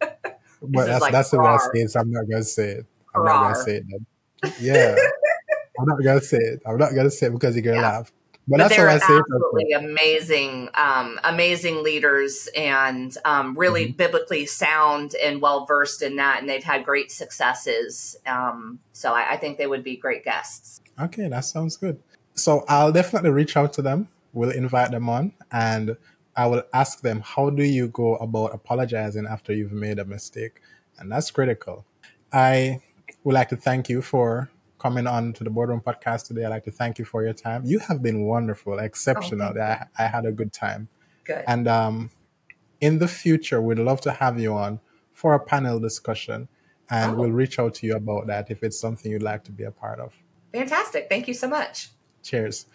[0.00, 1.70] is that's, like that's the way I rar.
[1.74, 2.86] say it, so I'm not gonna say it.
[3.14, 4.06] I'm not gonna say it then.
[4.60, 4.96] Yeah.
[5.80, 6.62] I'm not gonna say it.
[6.64, 7.82] I'm not gonna say it because you're gonna Yeah.
[7.98, 8.12] laugh.
[8.48, 13.86] But, but that's they're how I say absolutely amazing, um, amazing leaders and um, really
[13.86, 13.96] Mm-hmm.
[13.96, 16.40] biblically sound and well versed in that.
[16.40, 18.16] And they've had great successes.
[18.26, 20.80] Um, so I, I think they would be great guests.
[21.00, 22.02] Okay, that sounds good.
[22.34, 24.08] So I'll definitely reach out to them.
[24.32, 25.96] We'll invite them on and
[26.34, 30.60] I will ask them, how do you go about apologizing after you've made a mistake?
[30.98, 31.84] And that's critical.
[32.32, 32.80] I
[33.24, 34.50] would like to thank you for
[34.82, 36.44] coming on to the Boardroom Podcast today.
[36.44, 37.62] I'd like to thank you for your time.
[37.64, 39.52] You have been wonderful, exceptional.
[39.56, 40.88] Oh, I, I had a good time.
[41.22, 41.44] Good.
[41.46, 42.10] And um,
[42.80, 44.80] in the future, we'd love to have you on
[45.12, 46.48] for a panel discussion.
[46.90, 47.14] And oh.
[47.14, 49.70] we'll reach out to you about that if it's something you'd like to be a
[49.70, 50.14] part of.
[50.52, 51.06] Fantastic.
[51.08, 51.90] Thank you so much.
[52.24, 52.66] Cheers.